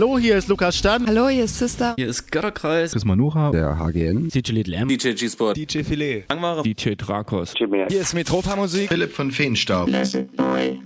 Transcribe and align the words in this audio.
Hallo, 0.00 0.18
hier 0.18 0.38
ist 0.38 0.48
Lukas 0.48 0.78
Stan. 0.78 1.06
Hallo, 1.06 1.28
hier 1.28 1.44
ist 1.44 1.58
Sister. 1.58 1.92
Hier 1.98 2.08
ist 2.08 2.32
Götterkreis. 2.32 2.92
Chris 2.92 3.04
Manucha. 3.04 3.50
Der 3.50 3.78
HGN. 3.78 4.30
DJ 4.30 4.52
Little 4.52 4.74
M. 4.74 4.88
DJ 4.88 5.12
G-Sport. 5.12 5.58
DJ 5.58 5.82
Filet. 5.82 6.24
Langware. 6.30 6.62
DJ 6.62 6.94
Drakos. 6.96 7.52
Hier 7.54 8.00
ist 8.00 8.14
Metropa 8.14 8.56
Musik. 8.56 8.88
Philipp 8.88 9.12
von 9.12 9.30
Feenstaub. 9.30 9.90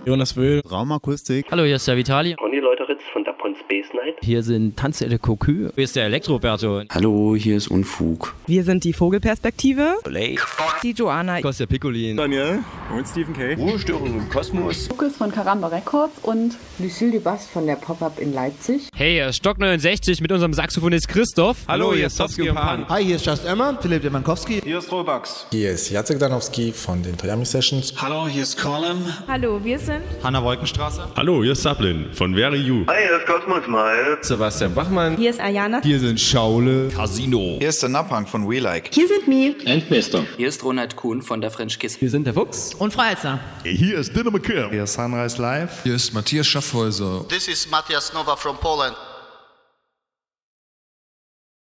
Jonas 0.05 0.35
Wöhl. 0.35 0.59
Raumakustik. 0.69 1.45
Hallo, 1.49 1.63
hier 1.63 1.77
ist 1.77 1.87
der 1.87 1.95
Vitali. 1.95 2.35
Conny 2.35 2.59
Leuteritz 2.59 2.99
von 3.13 3.23
Dapon 3.45 3.55
Space 3.55 3.93
Night. 3.93 4.15
Hier 4.21 4.43
sind 4.43 4.77
Tanze 4.77 5.07
de 5.07 5.17
Cocu. 5.17 5.69
Hier 5.75 5.83
ist 5.83 5.95
der 5.95 6.05
Elektroberto. 6.05 6.81
Hallo, 6.89 7.35
hier 7.35 7.57
ist 7.57 7.67
Unfug. 7.67 8.33
Wir 8.47 8.63
sind 8.63 8.83
die 8.83 8.93
Vogelperspektive. 8.93 9.95
Lake. 10.05 10.41
Die 10.81 10.91
Joanna. 10.91 11.41
Kostja 11.41 11.65
Piccolin. 11.65 12.17
Daniel. 12.17 12.59
Und 12.95 13.07
Stephen 13.07 13.33
K. 13.33 13.53
Ruhestörung 13.53 14.07
im 14.07 14.29
Kosmos. 14.29 14.89
Lukas 14.89 15.17
von 15.17 15.31
Karamba 15.31 15.67
Records 15.67 16.13
und 16.23 16.55
Lucille 16.79 17.11
Dubas 17.11 17.47
von 17.47 17.65
der 17.65 17.75
Pop-Up 17.75 18.19
in 18.19 18.33
Leipzig. 18.33 18.89
Hey, 18.95 19.13
hier 19.13 19.27
ist 19.27 19.37
Stock 19.37 19.59
69 19.59 20.21
mit 20.21 20.31
unserem 20.31 20.53
Saxophonist 20.53 21.07
Christoph. 21.07 21.57
Hallo, 21.67 21.93
hier 21.93 22.07
ist 22.07 22.17
Towski 22.17 22.49
und 22.49 22.55
Pan. 22.55 22.87
Hi, 22.89 23.03
hier 23.03 23.17
ist 23.17 23.25
Just 23.25 23.45
Emma, 23.45 23.77
Philipp 23.79 24.01
Demankowski. 24.01 24.61
Hier 24.63 24.79
ist 24.79 24.91
Robax. 24.91 25.47
Hier 25.51 25.71
ist 25.71 25.89
Jacek 25.89 26.19
Danowski 26.19 26.71
von 26.71 27.01
den 27.03 27.17
Toyami 27.17 27.45
Sessions. 27.45 27.93
Hallo, 28.01 28.27
hier 28.27 28.43
ist 28.43 28.59
Colin. 28.59 28.97
Hallo, 29.27 29.63
wir 29.63 29.79
sind 29.79 30.01
Hanna 30.23 30.43
Wolkenstraße. 30.43 31.07
Hallo, 31.15 31.43
hier 31.43 31.51
ist 31.51 31.61
Sablin 31.61 32.07
von 32.13 32.33
Very 32.33 32.57
You. 32.57 32.85
Hi, 32.87 32.95
hier 33.07 33.17
ist 33.17 33.25
Cosmos 33.35 33.67
Mal. 33.67 34.17
Sebastian 34.21 34.73
Bachmann. 34.73 35.17
Hier 35.17 35.29
ist 35.29 35.41
Ayana. 35.41 35.81
Hier 35.83 35.99
sind 35.99 36.17
Schaule. 36.21 36.87
Casino. 36.87 37.57
Hier 37.59 37.67
ist 37.67 37.81
der 37.81 37.89
Napang 37.89 38.25
von 38.25 38.49
We 38.49 38.59
Like. 38.59 38.93
Hier 38.93 39.09
sind 39.09 39.27
Mi. 39.27 39.53
Endmester. 39.65 40.25
Hier 40.37 40.47
ist 40.47 40.63
Ronald 40.63 40.95
Kuhn 40.95 41.21
von 41.21 41.41
der 41.41 41.51
French 41.51 41.77
Kiss. 41.77 41.95
Hier 41.95 42.09
sind 42.09 42.25
der 42.25 42.33
Fuchs. 42.33 42.73
Und 42.75 42.93
Frau 42.93 43.03
Elster. 43.03 43.41
Hier 43.65 43.97
ist 43.97 44.15
Dinner 44.15 44.31
McKim. 44.31 44.69
Hier 44.69 44.83
ist 44.83 44.93
Sunrise 44.93 45.41
Live. 45.41 45.83
Hier 45.83 45.95
ist 45.95 46.13
Matthias 46.13 46.47
Schaffhäuser. 46.47 47.27
This 47.27 47.49
is 47.49 47.69
Matthias 47.69 48.13
Nova 48.13 48.37
from 48.37 48.55
Poland. 48.55 48.95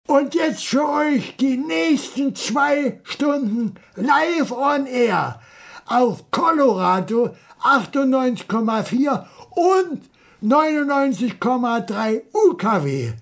Und 0.08 0.36
jetzt 0.36 0.68
für 0.68 0.88
euch 0.88 1.36
die 1.38 1.58
nächsten 1.58 2.36
zwei 2.36 3.02
Stunden 3.06 3.73
live 3.95 4.52
on 4.52 4.86
air 4.86 5.42
auf 5.88 6.30
Colorado 6.30 7.36
98,4 7.64 9.25
und 9.56 10.03
99,3 10.46 12.22
UKW 12.32 13.14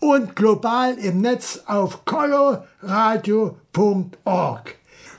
und 0.00 0.34
global 0.34 0.94
im 0.94 1.20
Netz 1.20 1.60
auf 1.66 2.04
coloradio.org. 2.04 4.74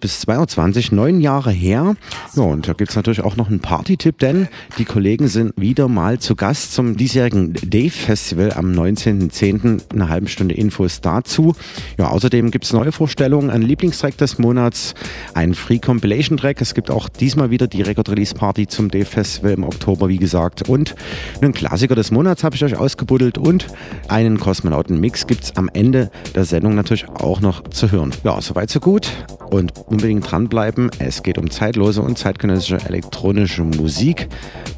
bis 0.00 0.22
2.20 0.22 0.90
Uhr, 0.90 0.96
neun 0.96 1.20
Jahre 1.20 1.50
her. 1.50 1.96
Ja 2.34 2.42
und 2.42 2.68
da 2.68 2.72
gibt 2.72 2.90
es 2.90 2.96
natürlich 2.96 3.22
auch 3.22 3.36
noch 3.36 3.48
einen 3.48 3.60
Party-Tipp, 3.60 4.18
denn 4.18 4.48
die 4.78 4.84
Kollegen 4.84 5.28
sind 5.28 5.52
wieder 5.56 5.88
mal 5.88 6.18
zu 6.18 6.36
Gast 6.36 6.74
zum 6.74 6.96
diesjährigen 6.96 7.54
Dave 7.54 7.90
Festival 7.90 8.52
am 8.52 8.72
19.10. 8.72 9.92
Eine 9.92 10.08
halbe 10.08 10.28
Stunde 10.28 10.54
Infos 10.54 11.00
dazu. 11.00 11.54
Ja, 11.98 12.08
außerdem 12.08 12.50
gibt 12.50 12.64
es 12.64 12.72
neue 12.72 12.92
Vorstellungen, 12.92 13.50
ein 13.50 13.62
Lieblingstrack 13.62 14.16
des 14.16 14.38
Monats, 14.38 14.94
ein 15.34 15.54
Free 15.54 15.78
Compilation 15.78 16.36
Track. 16.36 16.60
Es 16.60 16.74
gibt 16.74 16.90
auch 16.90 17.08
diesmal 17.08 17.50
wieder 17.50 17.66
die 17.66 17.82
Record 17.82 18.10
Release 18.10 18.34
Party 18.34 18.66
zum 18.66 18.90
Dave 18.90 19.04
Festival 19.04 19.52
im 19.52 19.64
Oktober, 19.64 20.08
wie 20.08 20.18
gesagt. 20.18 20.68
Und 20.68 20.94
einen 21.40 21.52
Klassiker 21.52 21.94
des 21.94 22.10
Monats 22.10 22.44
habe 22.44 22.56
ich 22.56 22.64
euch 22.64 22.76
ausgebuddelt 22.76 23.38
und 23.38 23.66
einen 24.08 24.38
Kosmonauten-Mix 24.38 25.26
gibt 25.26 25.44
es 25.44 25.56
am 25.56 25.70
Ende 25.72 26.10
der 26.34 26.44
Sendung 26.44 26.74
natürlich 26.74 27.08
auch 27.08 27.40
noch 27.40 27.64
zu 27.68 27.90
hören. 27.90 28.12
Ja, 28.24 28.40
soweit 28.40 28.70
so 28.70 28.80
gut 28.80 29.10
und 29.50 29.72
unbedingt 29.86 30.30
dranbleiben. 30.30 30.90
Es 30.98 31.22
geht 31.22 31.38
um 31.38 31.50
zeitlose 31.50 32.02
und 32.02 32.18
zeitgenössische 32.18 32.78
elektronische 32.86 33.62
Musik. 33.62 34.28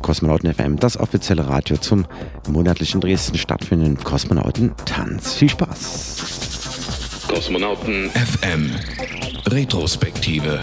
Kosmonauten 0.03 0.53
FM, 0.53 0.77
das 0.77 0.99
offizielle 0.99 1.49
Radio 1.49 1.77
zum 1.77 2.07
monatlichen 2.49 3.01
Dresden 3.01 3.39
stattfindenden 3.39 4.03
Kosmonauten-Tanz. 4.03 5.35
Viel 5.35 5.51
Spaß! 5.51 6.45
Kosmonauten 7.29 8.11
FM 8.11 8.71
Retrospektive. 9.47 10.61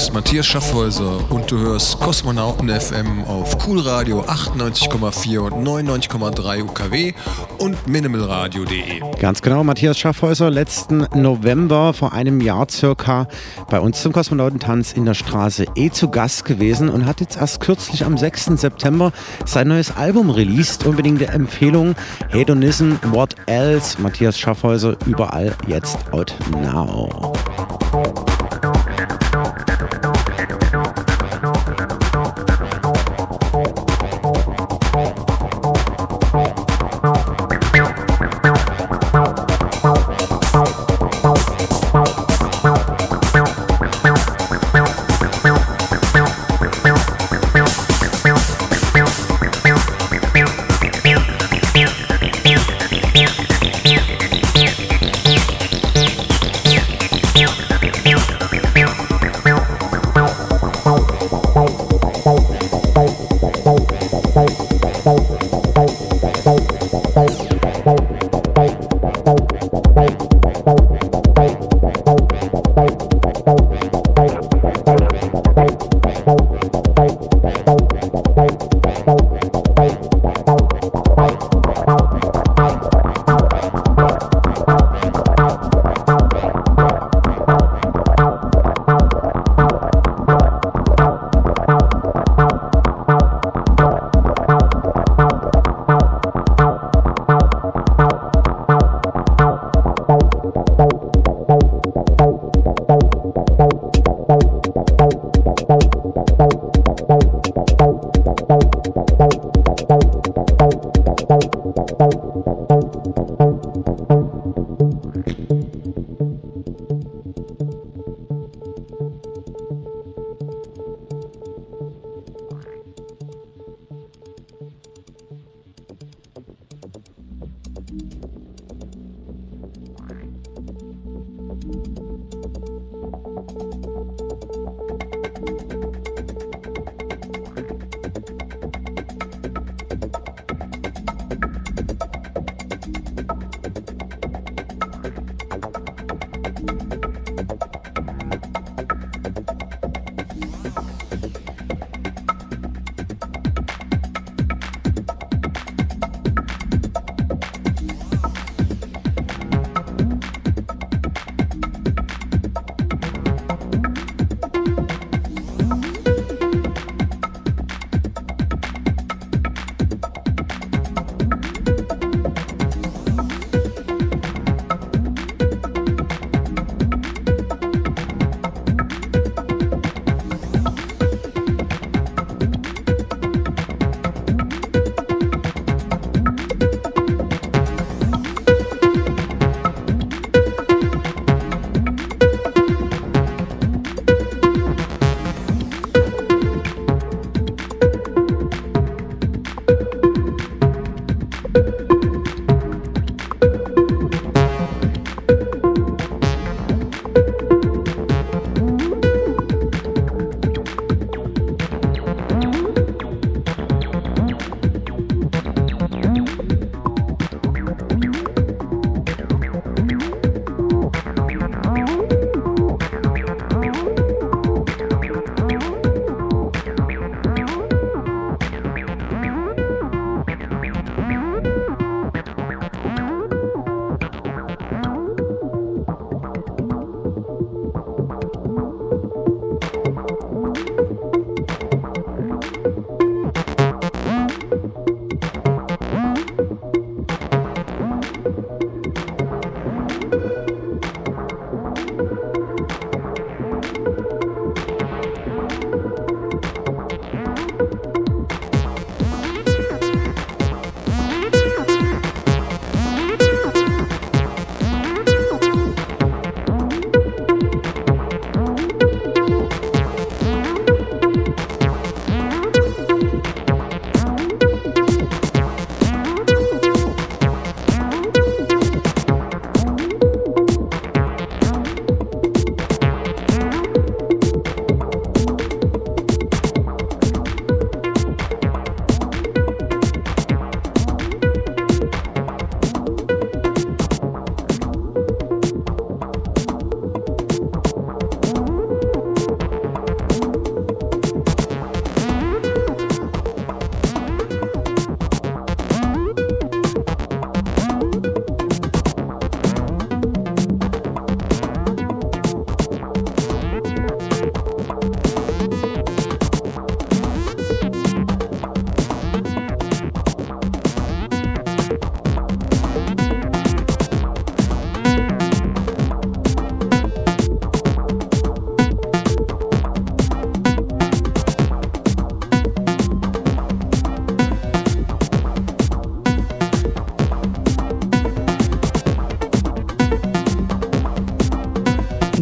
Ist 0.00 0.14
Matthias 0.14 0.46
Schaffhäuser 0.46 1.30
und 1.30 1.50
du 1.50 1.58
hörst 1.58 2.00
Kosmonauten 2.00 2.70
FM 2.70 3.24
auf 3.24 3.58
Coolradio 3.58 4.22
98,4 4.22 5.38
und 5.38 5.66
99,3 5.66 6.62
UKW 6.62 7.12
und 7.58 7.86
minimalradio.de. 7.86 9.00
Ganz 9.20 9.42
genau, 9.42 9.62
Matthias 9.62 9.98
Schaffhäuser, 9.98 10.50
letzten 10.50 11.06
November 11.14 11.92
vor 11.92 12.14
einem 12.14 12.40
Jahr 12.40 12.66
circa 12.70 13.28
bei 13.68 13.78
uns 13.78 14.00
zum 14.00 14.14
Kosmonautentanz 14.14 14.92
in 14.92 15.04
der 15.04 15.12
Straße 15.12 15.66
E 15.74 15.90
zu 15.90 16.08
Gast 16.08 16.46
gewesen 16.46 16.88
und 16.88 17.04
hat 17.04 17.20
jetzt 17.20 17.36
erst 17.36 17.60
kürzlich 17.60 18.06
am 18.06 18.16
6. 18.16 18.46
September 18.56 19.12
sein 19.44 19.68
neues 19.68 19.94
Album 19.94 20.30
released. 20.30 20.86
Unbedingte 20.86 21.26
Empfehlung, 21.26 21.94
Hedonism, 22.30 22.92
What 23.12 23.34
Else? 23.44 24.00
Matthias 24.00 24.38
Schaffhäuser, 24.38 24.96
überall 25.04 25.54
jetzt 25.66 25.98
out 26.12 26.34
now. 26.62 27.34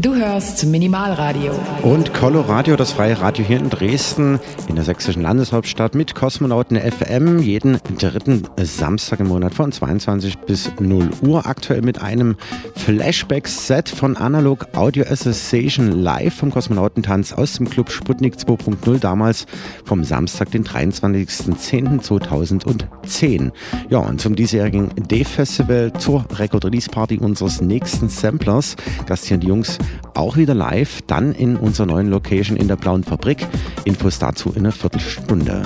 Du 0.00 0.14
hörst 0.14 0.64
Minimalradio. 0.64 1.50
Und 1.82 2.14
Coloradio, 2.14 2.76
das 2.76 2.92
freie 2.92 3.20
Radio 3.20 3.44
hier 3.44 3.58
in 3.58 3.68
Dresden, 3.68 4.38
in 4.68 4.76
der 4.76 4.84
sächsischen 4.84 5.22
Landeshauptstadt 5.22 5.96
mit 5.96 6.14
Kosmonauten 6.14 6.76
FM, 6.76 7.40
jeden 7.40 7.80
dritten 7.98 8.44
Samstag 8.62 9.18
im 9.18 9.26
Monat 9.26 9.54
von 9.54 9.72
22 9.72 10.38
bis 10.38 10.70
0 10.78 11.10
Uhr. 11.22 11.46
Aktuell 11.46 11.82
mit 11.82 12.00
einem 12.00 12.36
Flashback-Set 12.76 13.88
von 13.88 14.16
Analog 14.16 14.68
Audio 14.76 15.04
Association 15.04 15.90
live 15.90 16.34
vom 16.34 16.52
Kosmonautentanz 16.52 17.32
aus 17.32 17.54
dem 17.54 17.68
Club 17.68 17.90
Sputnik 17.90 18.36
2.0, 18.36 19.00
damals 19.00 19.46
vom 19.84 20.04
Samstag, 20.04 20.52
den 20.52 20.62
23.10.2010. 20.62 23.50
Ja, 23.90 23.98
und 23.98 24.20
zum 24.20 24.36
diesjährigen 24.36 24.90
D-Festival, 24.96 25.92
zur 25.98 26.24
Record-Release-Party 26.38 27.18
unseres 27.18 27.60
nächsten 27.60 28.08
Samplers, 28.08 28.76
gastieren 29.06 29.40
die 29.40 29.48
Jungs 29.48 29.76
auch 30.14 30.36
wieder 30.36 30.54
live, 30.54 31.02
dann 31.06 31.32
in 31.32 31.56
unserer 31.56 31.86
neuen 31.86 32.10
Location 32.10 32.56
in 32.56 32.68
der 32.68 32.76
Blauen 32.76 33.04
Fabrik. 33.04 33.46
Infos 33.84 34.18
dazu 34.18 34.50
in 34.50 34.58
einer 34.60 34.72
Viertelstunde. 34.72 35.62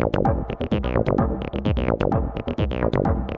Thank 0.00 0.16
you. 3.32 3.37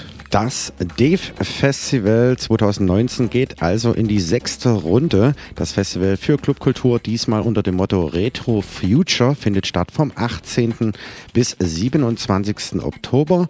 Das 0.31 0.71
Dave 0.95 1.19
Festival 1.41 2.37
2019 2.37 3.29
geht 3.29 3.61
also 3.61 3.91
in 3.91 4.07
die 4.07 4.21
sechste 4.21 4.69
Runde. 4.69 5.35
Das 5.55 5.73
Festival 5.73 6.15
für 6.15 6.37
Clubkultur, 6.37 6.99
diesmal 6.99 7.41
unter 7.41 7.61
dem 7.61 7.75
Motto 7.75 8.05
Retro 8.05 8.61
Future, 8.61 9.35
findet 9.35 9.67
statt 9.67 9.91
vom 9.91 10.13
18. 10.15 10.93
bis 11.33 11.57
27. 11.59 12.81
Oktober 12.81 13.49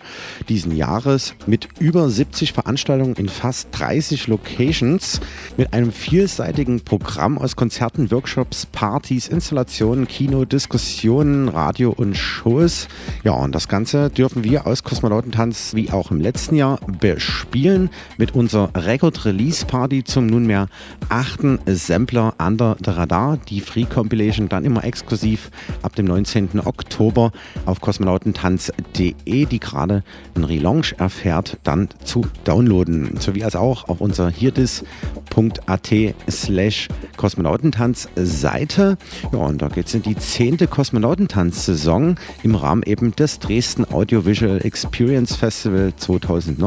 diesen 0.50 0.76
Jahres 0.76 1.36
mit 1.46 1.68
über 1.78 2.10
70 2.10 2.52
Veranstaltungen 2.52 3.14
in 3.14 3.30
fast 3.30 3.68
30 3.74 4.26
Locations, 4.26 5.22
mit 5.58 5.74
einem 5.74 5.92
vielseitigen 5.92 6.82
Programm 6.82 7.38
aus 7.38 7.56
Konzerten, 7.56 8.10
Workshops, 8.10 8.66
Partys, 8.66 9.28
Installationen, 9.28 10.08
Kino, 10.08 10.46
Diskussionen, 10.46 11.48
Radio 11.48 11.92
und 11.96 12.18
Shows. 12.18 12.88
Ja, 13.24 13.34
und 13.34 13.54
das 13.54 13.68
Ganze 13.68 14.10
dürfen 14.10 14.44
wir 14.44 14.66
aus 14.66 14.84
Kosmonautentanz 14.84 15.76
wie 15.76 15.92
auch 15.92 16.10
im 16.10 16.20
letzten 16.20 16.56
Jahr 16.56 16.71
bespielen 17.00 17.90
mit 18.18 18.36
unserer 18.36 18.70
Record 18.76 19.26
Release 19.26 19.66
Party 19.66 20.04
zum 20.04 20.28
nunmehr 20.28 20.68
achten 21.10 21.60
Sampler 21.66 22.34
Under 22.40 22.78
the 22.84 22.92
Radar. 22.92 23.38
Die 23.50 23.62
Free 23.62 23.86
Compilation 23.86 24.50
dann 24.50 24.66
immer 24.66 24.84
exklusiv 24.84 25.52
ab 25.82 25.96
dem 25.96 26.06
19. 26.06 26.62
Oktober 26.66 27.32
auf 27.66 27.82
kosmonautentanz.de, 27.82 29.46
die 29.46 29.60
gerade 29.60 30.04
einen 30.36 30.46
Relaunch 30.46 30.96
erfährt, 30.98 31.58
dann 31.64 31.90
zu 32.04 32.26
downloaden. 32.44 33.18
Sowie 33.20 33.44
als 33.44 33.56
auch 33.56 33.90
auf 33.90 34.02
unserer 34.02 34.30
hirdis.at 34.30 35.92
slash 36.30 36.88
Kosmonautentanz 37.18 38.08
Seite. 38.16 38.98
Ja, 39.32 39.40
und 39.40 39.62
da 39.62 39.68
geht 39.68 39.88
es 39.88 39.94
in 39.94 40.02
die 40.02 40.16
zehnte 40.16 40.68
Kosmonautentanz-Saison 40.68 42.16
im 42.44 42.56
Rahmen 42.56 42.84
eben 42.84 43.16
des 43.16 43.40
Dresden 43.40 43.86
Audiovisual 43.92 44.60
Experience 44.64 45.36
Festival 45.36 45.94
2019 45.96 46.61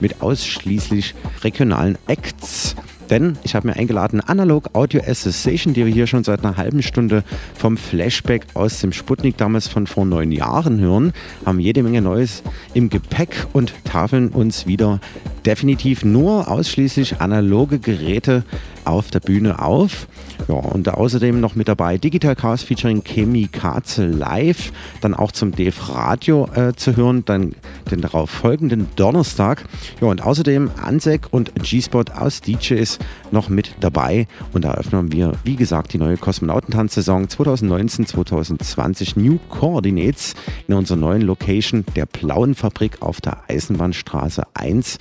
mit 0.00 0.20
ausschließlich 0.20 1.14
regionalen 1.42 1.98
Acts. 2.06 2.74
Denn 3.10 3.38
ich 3.42 3.54
habe 3.54 3.68
mir 3.68 3.76
eingeladen 3.76 4.20
Analog 4.20 4.74
Audio 4.74 5.00
Association, 5.00 5.72
die 5.72 5.86
wir 5.86 5.92
hier 5.92 6.06
schon 6.06 6.24
seit 6.24 6.44
einer 6.44 6.56
halben 6.56 6.82
Stunde 6.82 7.24
vom 7.54 7.76
Flashback 7.76 8.46
aus 8.54 8.80
dem 8.80 8.92
Sputnik 8.92 9.36
damals 9.36 9.66
von 9.66 9.86
vor 9.86 10.04
neun 10.04 10.30
Jahren 10.30 10.78
hören, 10.80 11.12
haben 11.46 11.60
jede 11.60 11.82
Menge 11.82 12.02
Neues 12.02 12.42
im 12.74 12.90
Gepäck 12.90 13.46
und 13.52 13.72
tafeln 13.84 14.28
uns 14.28 14.66
wieder 14.66 15.00
definitiv 15.46 16.04
nur 16.04 16.48
ausschließlich 16.48 17.20
analoge 17.20 17.78
Geräte 17.78 18.44
auf 18.88 19.10
der 19.10 19.20
Bühne 19.20 19.60
auf. 19.60 20.08
Ja, 20.48 20.54
und 20.54 20.88
außerdem 20.88 21.40
noch 21.40 21.54
mit 21.54 21.68
dabei 21.68 21.98
Digital 21.98 22.34
Chaos 22.34 22.62
featuring 22.62 23.04
Chemi 23.04 23.48
Katze 23.48 24.06
live, 24.06 24.72
dann 25.00 25.14
auch 25.14 25.32
zum 25.32 25.52
DF 25.52 25.90
Radio 25.90 26.48
äh, 26.54 26.72
zu 26.74 26.96
hören, 26.96 27.24
dann 27.24 27.54
den 27.90 28.00
darauf 28.00 28.30
folgenden 28.30 28.88
Donnerstag. 28.96 29.64
Ja, 30.00 30.08
und 30.08 30.22
außerdem 30.22 30.70
Ansek 30.82 31.28
und 31.30 31.54
G-Spot 31.54 32.04
aus 32.16 32.40
DJs 32.40 32.98
noch 33.30 33.48
mit 33.48 33.74
dabei. 33.80 34.26
Und 34.52 34.64
da 34.64 34.72
eröffnen 34.72 35.12
wir, 35.12 35.32
wie 35.44 35.56
gesagt, 35.56 35.92
die 35.92 35.98
neue 35.98 36.16
Kosmonautentanz-Saison 36.16 37.26
2019-2020 37.26 39.18
New 39.18 39.38
Coordinates 39.50 40.34
in 40.66 40.74
unserer 40.74 40.98
neuen 40.98 41.22
Location 41.22 41.84
der 41.94 42.06
Blauen 42.06 42.54
Fabrik 42.54 43.02
auf 43.02 43.20
der 43.20 43.38
Eisenbahnstraße 43.48 44.44
1 44.54 44.98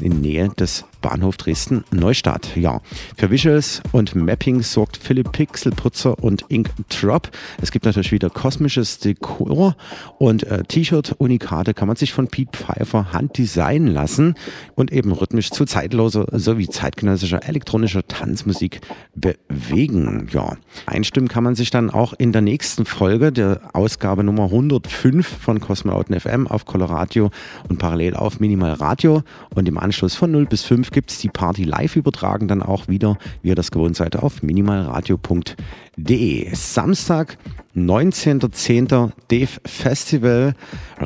in 0.00 0.20
Nähe 0.20 0.48
des 0.48 0.84
Bahnhof 1.00 1.36
Dresden 1.36 1.84
Neustadt. 1.90 2.56
Ja, 2.56 2.80
für 3.16 3.30
Visuals 3.30 3.82
und 3.92 4.14
Mapping 4.14 4.62
sorgt 4.62 4.96
Philipp 4.96 5.32
Pixelputzer 5.32 6.18
und 6.22 6.44
Ink 6.48 6.70
Drop. 6.88 7.30
Es 7.62 7.70
gibt 7.70 7.84
natürlich 7.84 8.12
wieder 8.12 8.30
kosmisches 8.30 8.98
Dekor 8.98 9.76
und 10.18 10.44
äh, 10.44 10.64
T-Shirt-Unikate 10.64 11.74
kann 11.74 11.88
man 11.88 11.96
sich 11.96 12.12
von 12.12 12.28
Pete 12.28 12.56
Pfeiffer 12.56 13.12
handdesignen 13.12 13.92
lassen 13.92 14.34
und 14.74 14.92
eben 14.92 15.12
rhythmisch 15.12 15.50
zu 15.50 15.64
zeitloser 15.64 16.26
sowie 16.32 16.68
zeitgenössischer 16.68 17.48
elektronischer 17.48 18.06
Tanzmusik 18.06 18.80
bewegen. 19.14 20.28
Ja, 20.32 20.56
einstimmen 20.86 21.28
kann 21.28 21.44
man 21.44 21.54
sich 21.54 21.70
dann 21.70 21.90
auch 21.90 22.12
in 22.14 22.32
der 22.32 22.42
nächsten 22.42 22.84
Folge 22.84 23.32
der 23.32 23.60
Ausgabe 23.72 24.24
Nummer 24.24 24.44
105 24.44 25.26
von 25.26 25.60
Kosmonauten 25.60 26.18
FM 26.18 26.46
auf 26.46 26.64
Coloradio 26.64 27.30
und 27.68 27.78
parallel 27.78 28.14
auf 28.14 28.40
Minimal 28.40 28.72
Radio 28.72 29.22
und 29.54 29.68
im 29.68 29.78
Anschluss 29.78 30.14
von 30.14 30.30
0 30.30 30.46
bis 30.46 30.64
5 30.64 30.87
gibt 30.92 31.10
es 31.10 31.18
die 31.18 31.28
Party 31.28 31.64
live 31.64 31.96
übertragen, 31.96 32.48
dann 32.48 32.62
auch 32.62 32.88
wieder, 32.88 33.18
wie 33.42 33.48
ihr 33.48 33.54
das 33.54 33.70
gewohnt 33.70 33.96
seid, 33.96 34.16
auf 34.16 34.42
minimalradio.de. 34.42 36.54
Samstag, 36.54 37.36
19.10. 37.76 39.12
Dave 39.28 39.60
Festival 39.64 40.54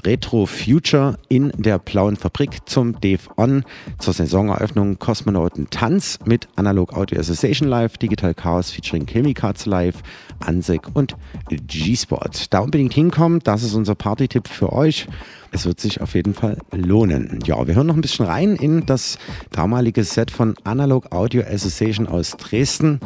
Retro 0.05 0.47
Future 0.47 1.19
in 1.29 1.53
der 1.57 1.79
Blauen 1.79 2.17
Fabrik 2.17 2.69
zum 2.69 2.99
Dave 3.01 3.21
On 3.37 3.65
zur 3.99 4.15
Saisoneröffnung 4.15 4.99
Kosmonauten 4.99 5.69
Tanz 5.71 6.19
mit 6.25 6.49
Analog 6.57 6.95
Audio 6.95 7.21
Association 7.21 7.69
Live, 7.69 7.99
Digital 7.99 8.35
Chaos 8.35 8.71
featuring 8.71 9.07
Chemicats 9.07 9.67
Live, 9.67 9.97
Ansek 10.41 10.83
und 10.95 11.17
G-Spot. 11.51 12.31
Da 12.51 12.61
unbedingt 12.61 12.95
hinkommen, 12.95 13.41
das 13.41 13.63
ist 13.63 13.75
unser 13.75 13.95
Party-Tipp 13.95 14.49
für 14.49 14.73
euch. 14.73 15.07
Es 15.55 15.67
wird 15.67 15.81
sich 15.81 16.01
auf 16.01 16.15
jeden 16.15 16.33
Fall 16.33 16.57
lohnen. 16.71 17.41
Ja, 17.45 17.67
wir 17.67 17.75
hören 17.75 17.87
noch 17.87 17.95
ein 17.95 18.01
bisschen 18.01 18.25
rein 18.25 18.57
in 18.57 18.87
das 18.87 19.19
damalige 19.51 20.03
Set 20.03 20.31
von 20.31 20.55
Analog 20.65 21.13
Audio 21.13 21.43
Association 21.43 22.09
aus 22.09 22.39
Dresden 22.39 23.01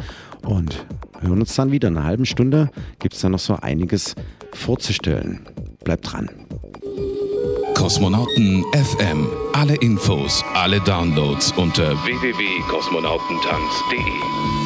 und 0.47 0.85
hören 1.19 1.39
uns 1.39 1.55
dann 1.55 1.71
wieder. 1.71 1.87
In 1.89 1.97
einer 1.97 2.05
halben 2.05 2.25
Stunde 2.25 2.69
gibt 2.99 3.15
es 3.15 3.21
da 3.21 3.29
noch 3.29 3.39
so 3.39 3.55
einiges 3.55 4.15
vorzustellen. 4.53 5.47
Bleibt 5.83 6.11
dran. 6.11 6.29
Kosmonauten 7.75 8.63
FM. 8.73 9.27
Alle 9.53 9.75
Infos, 9.75 10.43
alle 10.53 10.81
Downloads 10.81 11.53
unter 11.57 11.91
www.kosmonautentanz.de. 12.03 14.56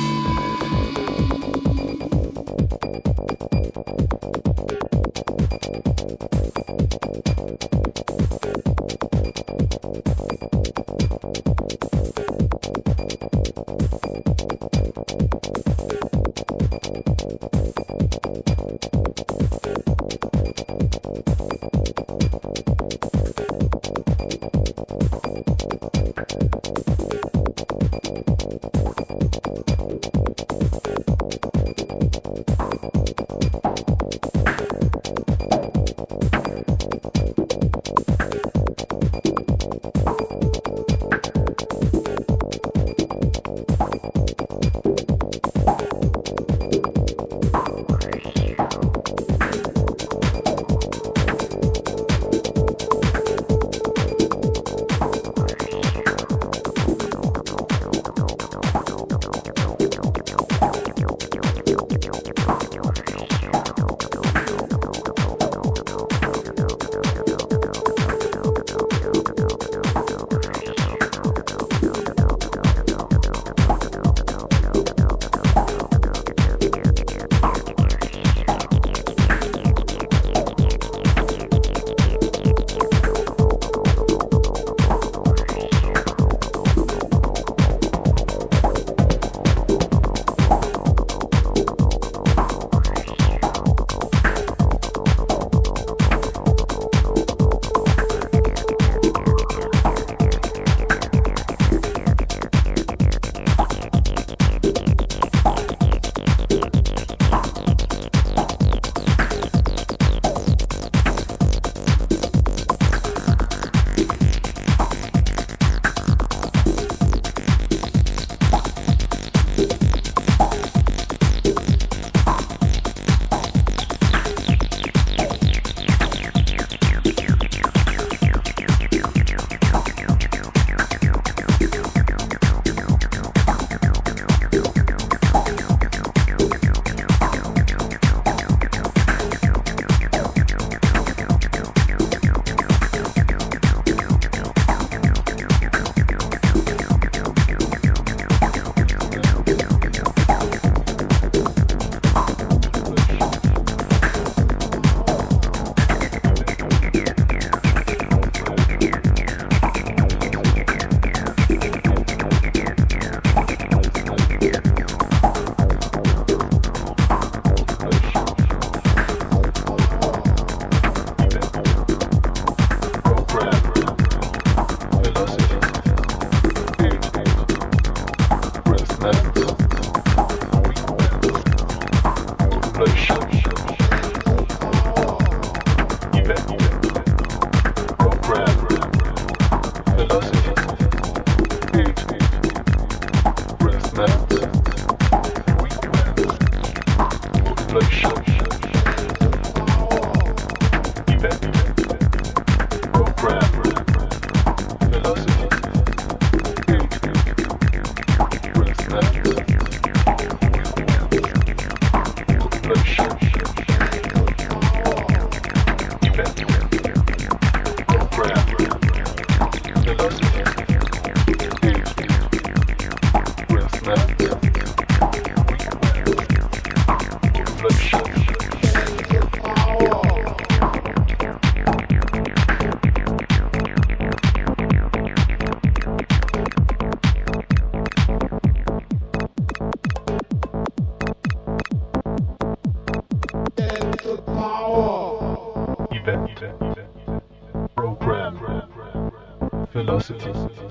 University. 250.11 250.67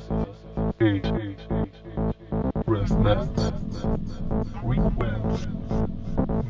Age. 0.83 1.07
Rest 2.67 2.99
nests. 2.99 3.53
Frequency. 4.61 5.49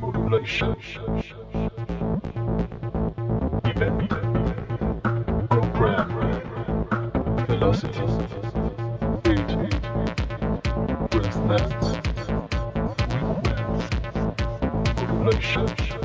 Modulation. 0.01 0.76
Event. 3.64 4.11
Program. 5.51 6.09
Velocity. 7.47 8.07
Age. 9.26 9.55
Rest 11.14 11.41
nests. 11.45 11.88
Frequency. 13.09 13.86
Modulation. 14.97 15.99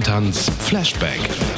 Kosmonautentanz 0.00 0.50
Flashback. 0.58 1.49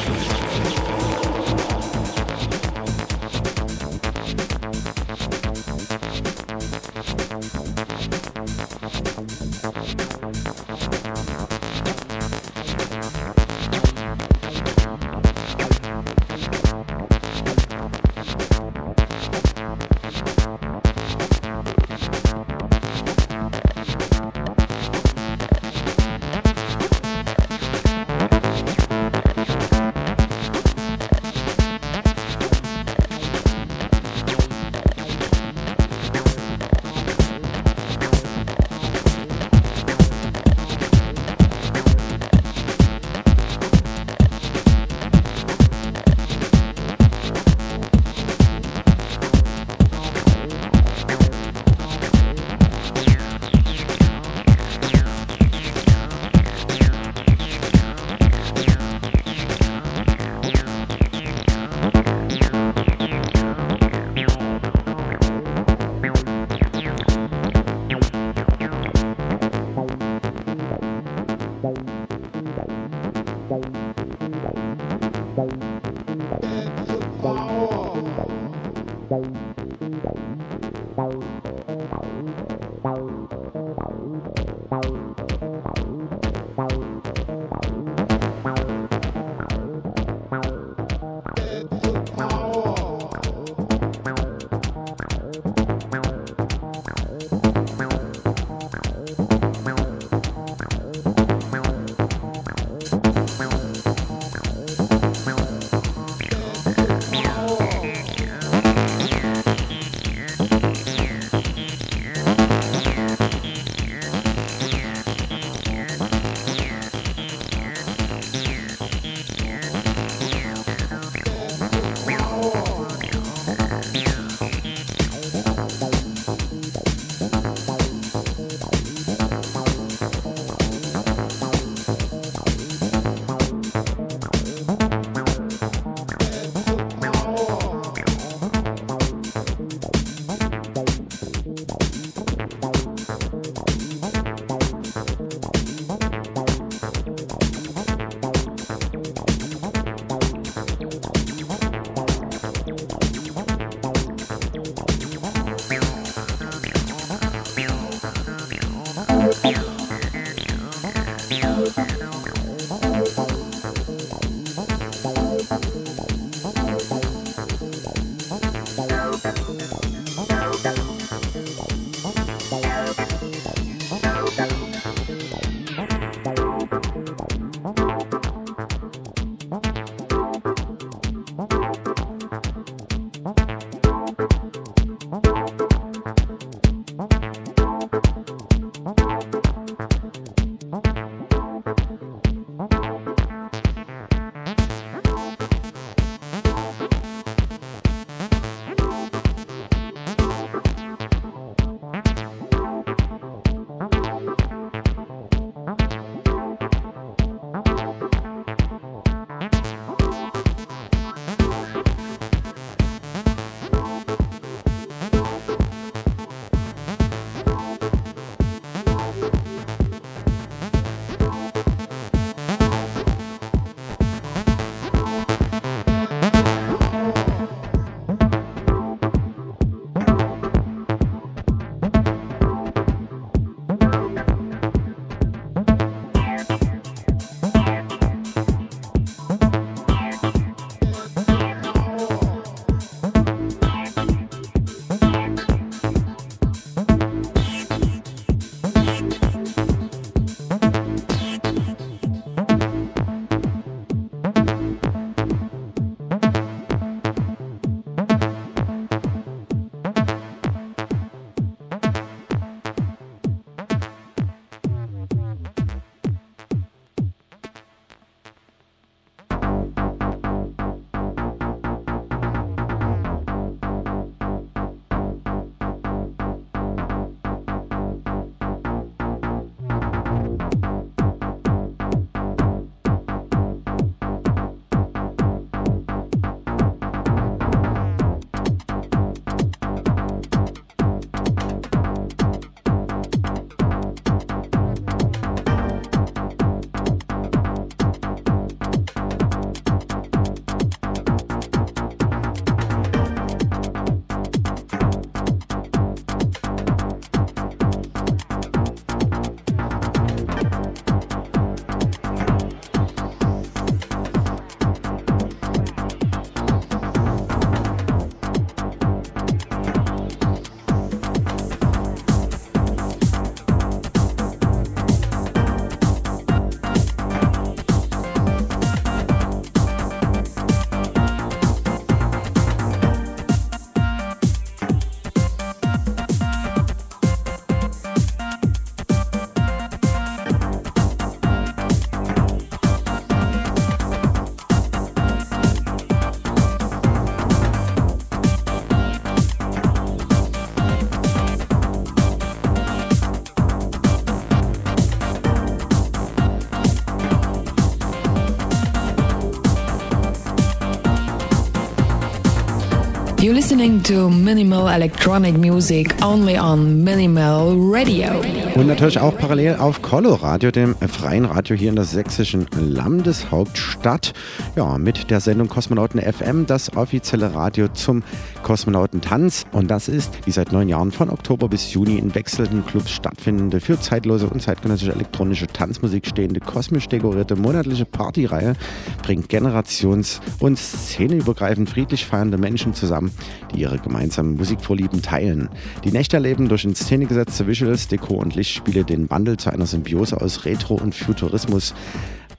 You're 363.32 363.38
listening 363.38 363.82
to 363.84 364.10
minimal 364.10 364.68
electronic 364.68 365.38
music 365.38 365.94
only 366.04 366.38
on 366.38 366.84
Minimal 366.84 367.56
Radio. 367.56 368.20
Und 368.54 368.66
natürlich 368.66 369.00
auch 369.00 369.16
parallel 369.16 369.56
auf 369.56 369.80
Coloradio, 369.80 370.50
dem 370.50 370.76
freien 370.76 371.24
Radio 371.24 371.56
hier 371.56 371.70
in 371.70 371.76
der 371.76 371.86
sächsischen 371.86 372.46
Landeshauptstadt. 372.54 374.12
Ja, 374.54 374.76
mit 374.76 375.10
der 375.10 375.20
Sendung 375.20 375.48
Kosmonauten 375.48 375.98
FM, 375.98 376.44
das 376.44 376.76
offizielle 376.76 377.32
Radio 377.32 377.68
zum 377.68 378.02
Kosmonautentanz. 378.42 379.46
Und 379.52 379.70
das 379.70 379.88
ist 379.88 380.10
die 380.26 380.30
seit 380.30 380.52
neun 380.52 380.68
Jahren 380.68 380.92
von 380.92 381.08
Oktober 381.08 381.48
bis 381.48 381.72
Juni 381.72 381.96
in 381.96 382.14
wechselnden 382.14 382.66
Clubs 382.66 382.90
stattfindende, 382.90 383.60
für 383.60 383.80
zeitlose 383.80 384.26
und 384.26 384.42
zeitgenössische 384.42 384.92
elektronische 384.92 385.46
Tanzmusik 385.46 386.06
stehende, 386.06 386.40
kosmisch 386.40 386.86
dekorierte 386.88 387.36
monatliche 387.36 387.86
Partyreihe 387.86 388.56
bringt 389.02 389.30
generations- 389.30 390.20
und 390.38 390.58
szeneübergreifend 390.58 391.70
friedlich 391.70 392.04
feiernde 392.04 392.36
Menschen 392.36 392.74
zusammen, 392.74 393.10
die 393.54 393.60
ihre 393.60 393.78
gemeinsamen 393.78 394.36
Musikvorlieben 394.36 395.02
teilen. 395.02 395.48
Die 395.84 395.92
Nächte 395.92 396.16
erleben 396.16 396.48
durch 396.48 396.64
in 396.64 396.74
Szene 396.74 397.06
gesetzte 397.06 397.46
Visuals, 397.46 397.88
Deko 397.88 398.14
und 398.14 398.34
Lichtspiele 398.34 398.84
den 398.84 399.10
Wandel 399.10 399.36
zu 399.36 399.50
einer 399.50 399.66
Symbiose 399.66 400.20
aus 400.20 400.44
Retro 400.44 400.74
und 400.74 400.94
Futurismus 400.94 401.74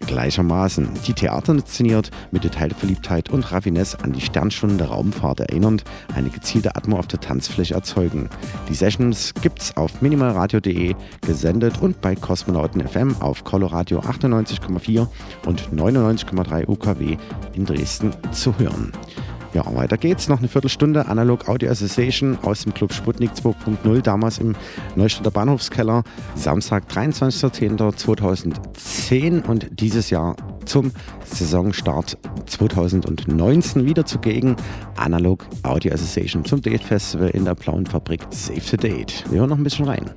gleichermaßen. 0.05 0.89
Die 1.07 1.13
Theater 1.13 1.53
inszeniert 1.53 2.11
mit 2.31 2.43
Detailverliebtheit 2.43 3.29
und 3.29 3.51
Raffinesse 3.51 3.99
an 4.03 4.13
die 4.13 4.21
Sternstunden 4.21 4.77
der 4.77 4.88
Raumfahrt 4.88 5.39
erinnernd, 5.39 5.84
eine 6.15 6.29
gezielte 6.29 6.75
Atmo 6.75 6.97
auf 6.97 7.07
der 7.07 7.19
Tanzfläche 7.19 7.73
erzeugen. 7.73 8.29
Die 8.69 8.75
Sessions 8.75 9.34
gibt's 9.41 9.75
auf 9.77 10.01
minimalradio.de 10.01 10.95
gesendet 11.25 11.81
und 11.81 12.01
bei 12.01 12.15
Kosmonauten 12.15 12.86
FM 12.88 13.15
auf 13.21 13.43
Coloradio 13.43 13.99
98,4 13.99 15.07
und 15.45 15.69
99,3 15.73 16.67
UKW 16.67 17.17
in 17.53 17.65
Dresden 17.65 18.11
zu 18.31 18.57
hören. 18.57 18.91
Ja, 19.53 19.63
weiter 19.75 19.97
geht's. 19.97 20.29
Noch 20.29 20.39
eine 20.39 20.47
Viertelstunde 20.47 21.05
Analog 21.05 21.47
Audio 21.47 21.69
Association 21.69 22.39
aus 22.41 22.63
dem 22.63 22.73
Club 22.73 22.91
Sputnik 22.91 23.33
2.0, 23.33 24.01
damals 24.01 24.39
im 24.39 24.55
Neustädter 24.95 25.29
Bahnhofskeller. 25.29 26.01
Samstag, 26.35 26.85
23.10.2010 26.89 29.45
und 29.45 29.79
dieses 29.79 30.09
Jahr 30.09 30.35
zum 30.65 30.91
Saisonstart 31.25 32.17
2019 32.47 33.85
wieder 33.85 34.07
zugegen. 34.07 34.55
Analog 34.95 35.45
Audio 35.61 35.93
Association 35.93 36.43
zum 36.45 36.63
Date 36.63 36.83
Festival 36.83 37.29
in 37.29 37.45
der 37.45 37.53
Blauen 37.53 37.85
Fabrik 37.85 38.21
Save 38.31 38.61
the 38.61 38.77
Date. 38.77 39.23
Wir 39.29 39.41
hören 39.41 39.51
noch 39.51 39.57
ein 39.57 39.63
bisschen 39.63 39.85
rein. 39.85 40.09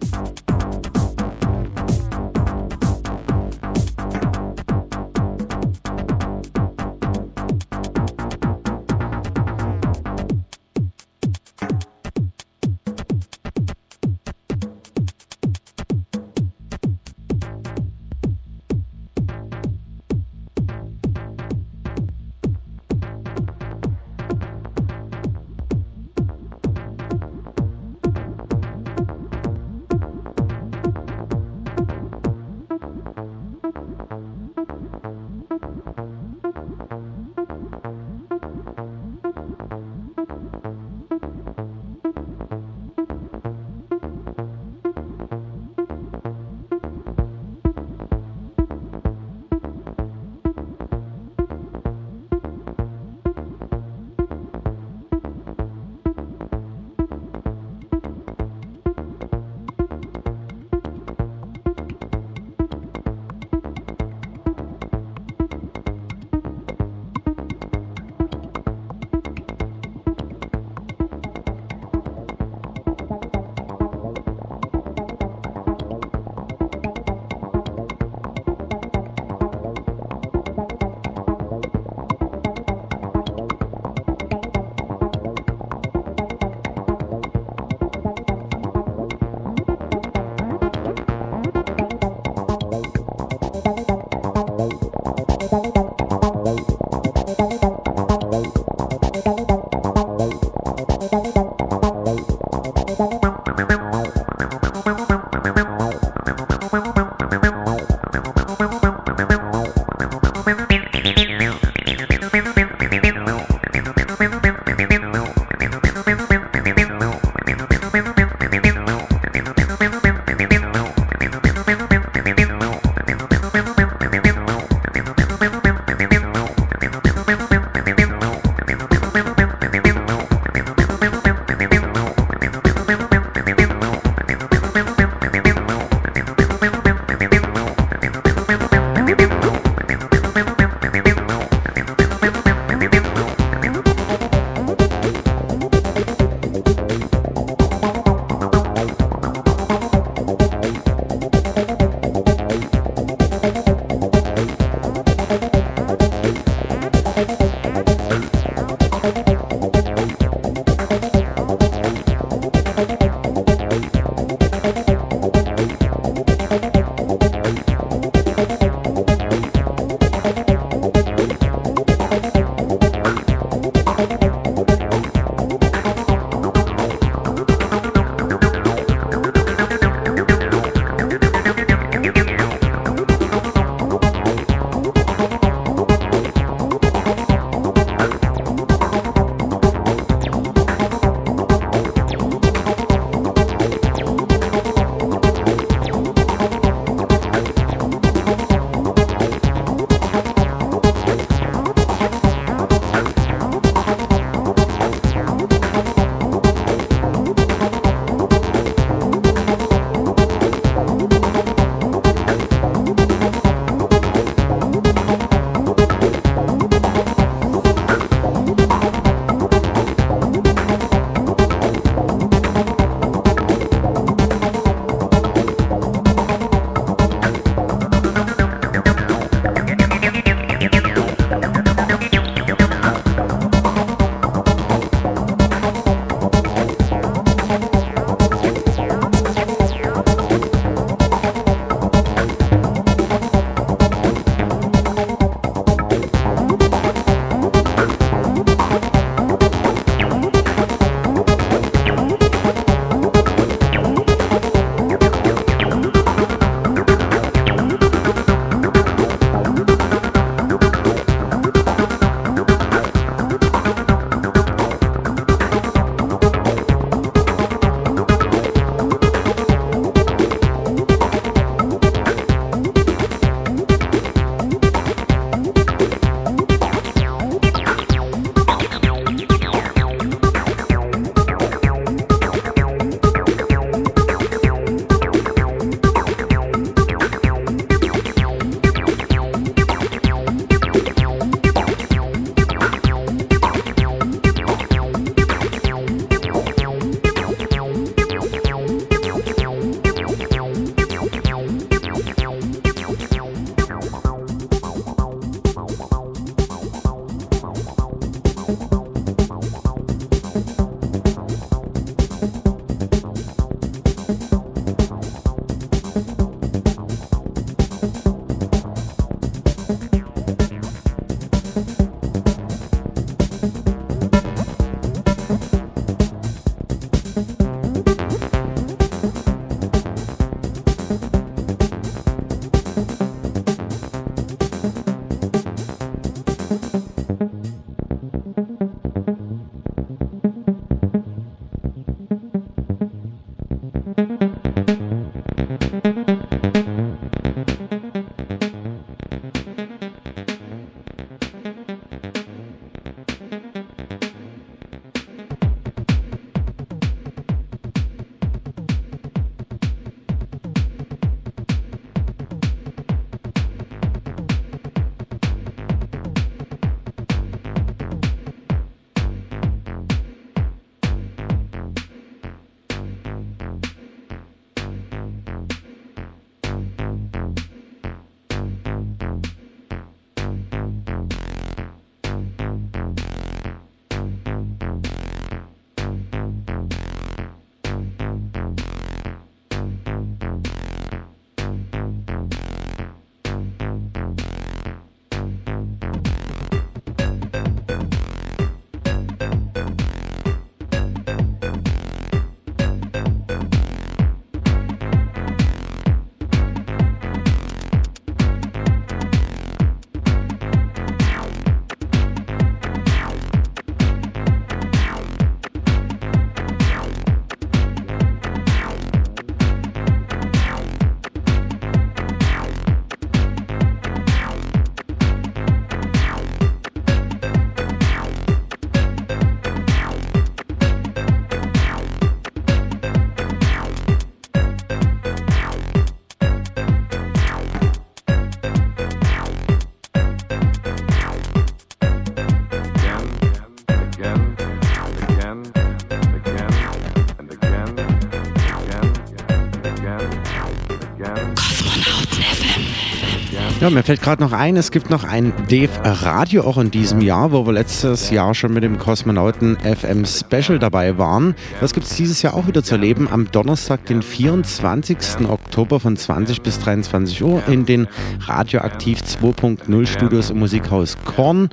Ja, 453.67 453.71
mir 453.71 453.83
fällt 453.83 454.01
gerade 454.01 454.23
noch 454.23 454.31
ein, 454.31 454.57
es 454.57 454.71
gibt 454.71 454.91
noch 454.91 455.03
ein 455.03 455.33
DEF-Radio 455.51 456.45
auch 456.45 456.57
in 456.57 456.71
diesem 456.71 457.01
Jahr, 457.01 457.33
wo 457.33 457.47
wir 457.47 457.53
letztes 457.53 458.11
Jahr 458.11 458.33
schon 458.33 458.55
mit 458.55 458.63
dem 458.63 458.79
Kosmonauten 458.79 459.57
FM 459.57 460.05
Special 460.05 460.61
dabei 460.61 460.99
waren. 460.99 461.35
Das 461.61 461.75
gibt 461.75 461.85
es 461.85 461.97
dieses 461.97 462.23
Jahr 462.23 462.35
auch 462.35 462.47
wieder 462.47 462.63
zu 462.63 462.77
erleben 462.77 463.09
am 463.11 463.29
Donnerstag, 463.29 463.85
den 463.87 464.03
24. 464.03 465.29
Oktober 465.29 465.81
von 465.81 465.97
20 465.97 466.43
bis 466.43 466.61
23 466.61 467.25
Uhr 467.25 467.43
in 467.49 467.67
den 467.67 467.89
Radioaktiv 468.21 469.01
2.0 469.01 469.87
Studios 469.89 470.31
im 470.31 470.39
Musikhaus 470.39 470.97
Korn. 471.05 471.49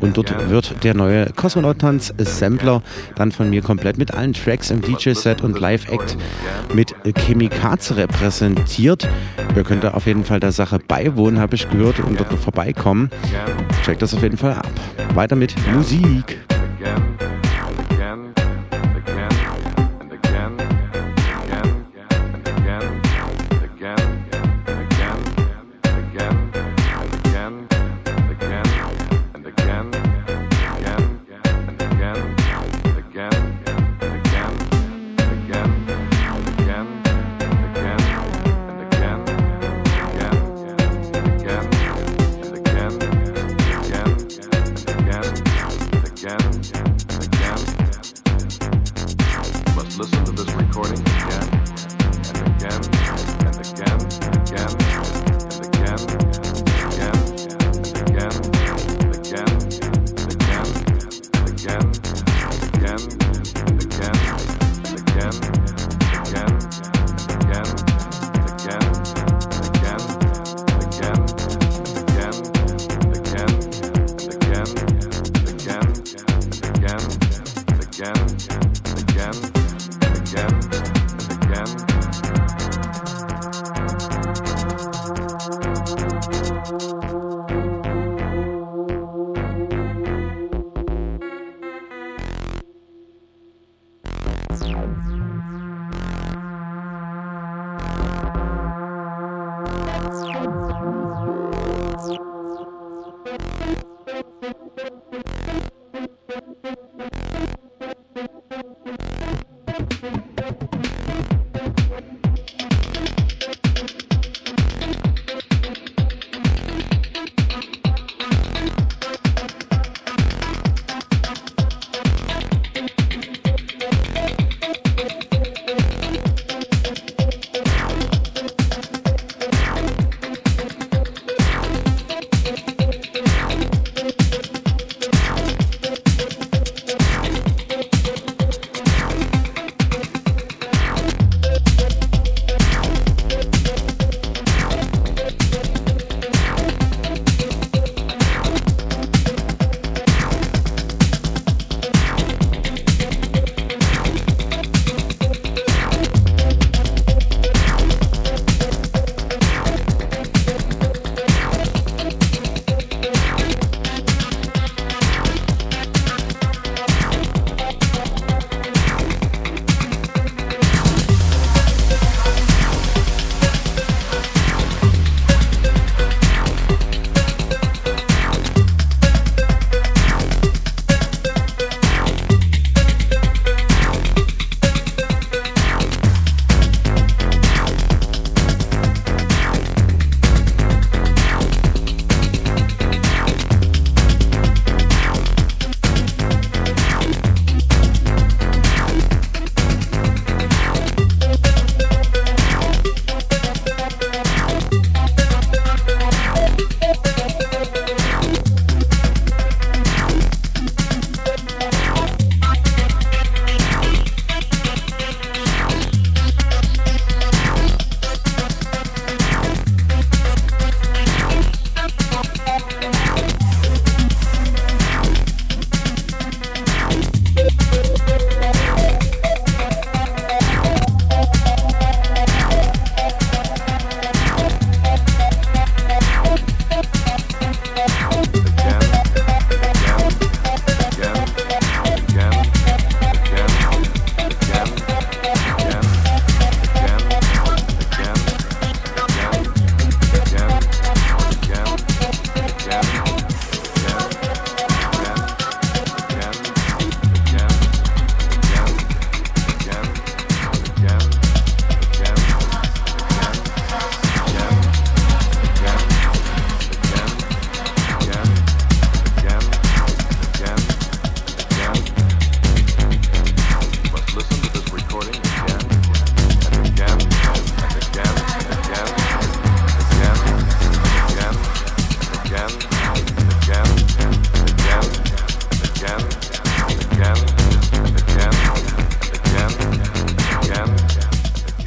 Und 0.00 0.18
dort 0.18 0.50
wird 0.50 0.84
der 0.84 0.92
neue 0.92 1.32
Kosmonautanz 1.32 2.12
Sampler 2.18 2.82
dann 3.14 3.32
von 3.32 3.48
mir 3.48 3.62
komplett 3.62 3.96
mit 3.96 4.12
allen 4.12 4.34
Tracks 4.34 4.70
im 4.70 4.82
DJ-Set 4.82 5.40
und 5.40 5.58
Live-Act 5.58 6.18
mit 6.74 6.94
Chemikaze 7.16 7.96
repräsentiert. 7.96 9.08
Ihr 9.56 9.64
könnt 9.64 9.82
da 9.82 9.92
auf 9.92 10.04
jeden 10.04 10.24
Fall 10.24 10.40
der 10.40 10.52
Sache 10.52 10.78
beiwohnen, 10.78 11.40
habe 11.40 11.53
ich 11.54 11.68
gehört, 11.68 12.00
und 12.00 12.18
dort 12.18 12.30
noch 12.30 12.38
vorbeikommen. 12.38 13.10
Checkt 13.84 14.02
das 14.02 14.14
auf 14.14 14.22
jeden 14.22 14.36
Fall 14.36 14.54
ab. 14.54 14.70
Weiter 15.14 15.36
mit 15.36 15.54
Musik. 15.72 16.38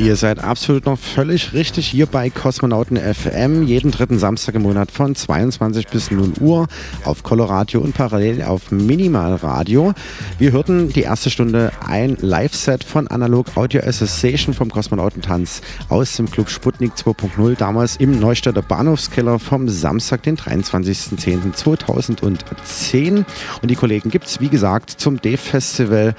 Ihr 0.08 0.16
seid 0.16 0.42
absolut 0.42 0.86
noch 0.86 0.98
völlig 0.98 1.52
richtig 1.52 1.86
hier 1.86 2.06
bei 2.06 2.30
Kosmonauten 2.30 2.96
FM, 2.96 3.64
jeden 3.64 3.92
dritten 3.92 4.20
Samstag 4.20 4.56
im 4.56 4.62
Monat 4.62 4.90
von 4.90 5.14
22 5.14 5.88
bis 5.88 6.12
0 6.12 6.32
Uhr 6.40 6.68
auf 7.04 7.24
Coloradio 7.24 7.82
und 7.82 7.94
parallel 7.94 8.42
auf 8.44 8.72
Minimalradio. 8.72 9.94
Wir 10.40 10.54
hörten 10.54 10.94
die 10.94 11.02
erste 11.02 11.30
Stunde 11.30 11.74
ein 11.86 12.16
Live-Set 12.22 12.86
von 12.86 13.10
Analog 13.10 13.58
Audio 13.58 13.82
Association 13.82 14.54
vom 14.54 14.72
Kosmonautentanz 14.72 15.60
aus 15.90 16.16
dem 16.16 16.32
Club 16.32 16.50
Sputnik 16.50 16.94
2.0, 16.94 17.58
damals 17.58 17.98
im 17.98 18.18
Neustädter 18.18 18.62
Bahnhofskeller 18.62 19.40
vom 19.40 19.68
Samstag, 19.68 20.24
den 20.24 20.38
23.10.2010. 20.38 23.26
Und 23.62 23.70
die 23.70 23.76
Kollegen 23.76 24.10
gibt 24.10 24.28
es, 24.28 24.40
wie 24.40 24.48
gesagt, 24.48 24.90
zum 24.90 25.22
Dave 25.22 25.36
Festival 25.36 26.16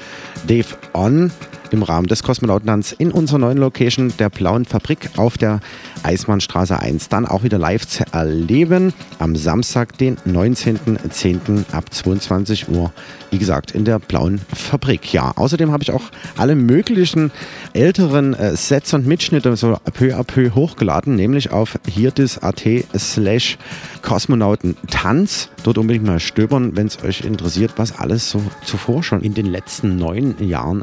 Dave 0.47 0.77
On 0.93 1.31
im 1.71 1.83
Rahmen 1.83 2.07
des 2.07 2.23
Kosmonautentanz 2.23 2.93
in 2.93 3.11
unserer 3.11 3.39
neuen 3.39 3.59
Location 3.59 4.13
der 4.19 4.31
Blauen 4.31 4.65
Fabrik 4.65 5.11
auf 5.17 5.39
der 5.39 5.61
Eismannstraße 6.03 6.79
1. 6.79 7.09
Dann 7.09 7.27
auch 7.27 7.43
wieder 7.43 7.59
live 7.59 7.87
zu 7.87 8.05
erleben 8.13 8.93
am 9.19 9.37
Samstag, 9.37 9.97
den 9.99 10.17
19.10. 10.19 11.73
ab 11.73 11.93
22 11.93 12.69
Uhr. 12.69 12.93
Wie 13.31 13.39
gesagt, 13.39 13.73
in 13.73 13.85
der 13.85 13.99
Blauen 13.99 14.41
Fabrik. 14.55 15.13
Ja, 15.13 15.33
außerdem 15.37 15.71
habe 15.73 15.83
ich 15.83 15.91
auch 15.91 16.05
alle 16.37 16.55
möglichen 16.55 17.31
älteren 17.75 18.35
äh, 18.35 18.57
Sets 18.57 18.95
und 18.95 19.07
Mitschnitte 19.07 19.55
so 19.57 19.77
peu 19.93 20.15
à 20.17 20.25
peu 20.25 20.55
hochgeladen, 20.55 21.17
nämlich 21.17 21.51
auf 21.51 21.79
hierdis.at 21.87 22.63
slash 22.97 23.59
Kosmonautentanz. 24.03 25.51
Dort 25.63 25.79
unbedingt 25.79 26.07
mal 26.07 26.21
stöbern, 26.21 26.77
wenn 26.77 26.87
es 26.87 27.03
euch 27.03 27.23
interessiert, 27.23 27.73
was 27.77 27.99
alles 27.99 28.31
so 28.31 28.43
zuvor 28.65 29.03
schon 29.03 29.21
in 29.23 29.35
den 29.35 29.47
letzten 29.47 29.97
neun 29.97 30.37
Jahren 30.39 30.83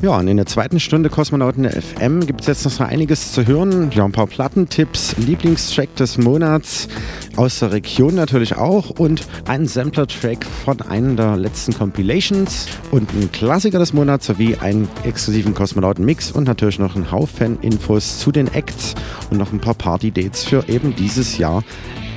Ja, 0.00 0.16
und 0.16 0.28
in 0.28 0.36
der 0.36 0.46
zweiten 0.46 0.78
Stunde 0.78 1.10
Kosmonauten 1.10 1.68
FM 1.68 2.24
gibt 2.24 2.42
es 2.42 2.46
jetzt 2.46 2.64
noch 2.64 2.70
so 2.70 2.84
einiges 2.84 3.32
zu 3.32 3.48
hören. 3.48 3.90
Ja, 3.92 4.04
ein 4.04 4.12
paar 4.12 4.28
Plattentipps, 4.28 5.16
Lieblingstrack 5.16 5.92
des 5.96 6.18
Monats 6.18 6.86
aus 7.34 7.58
der 7.58 7.72
Region 7.72 8.14
natürlich 8.14 8.54
auch 8.54 8.90
und 8.90 9.26
ein 9.48 9.66
Sampler-Track 9.66 10.46
von 10.64 10.80
einer 10.82 11.16
der 11.16 11.36
letzten 11.36 11.72
Compilations 11.72 12.66
und 12.92 13.12
ein 13.12 13.32
Klassiker 13.32 13.80
des 13.80 13.92
Monats 13.92 14.26
sowie 14.26 14.54
einen 14.54 14.88
exklusiven 15.02 15.52
Kosmonauten-Mix 15.52 16.30
und 16.30 16.44
natürlich 16.44 16.78
noch 16.78 16.94
ein 16.94 17.10
Haufen 17.10 17.58
Infos 17.62 18.20
zu 18.20 18.30
den 18.30 18.46
Acts 18.54 18.94
und 19.30 19.38
noch 19.38 19.52
ein 19.52 19.58
paar 19.58 19.74
Party-Dates 19.74 20.44
für 20.44 20.68
eben 20.68 20.94
dieses 20.94 21.38
Jahr 21.38 21.64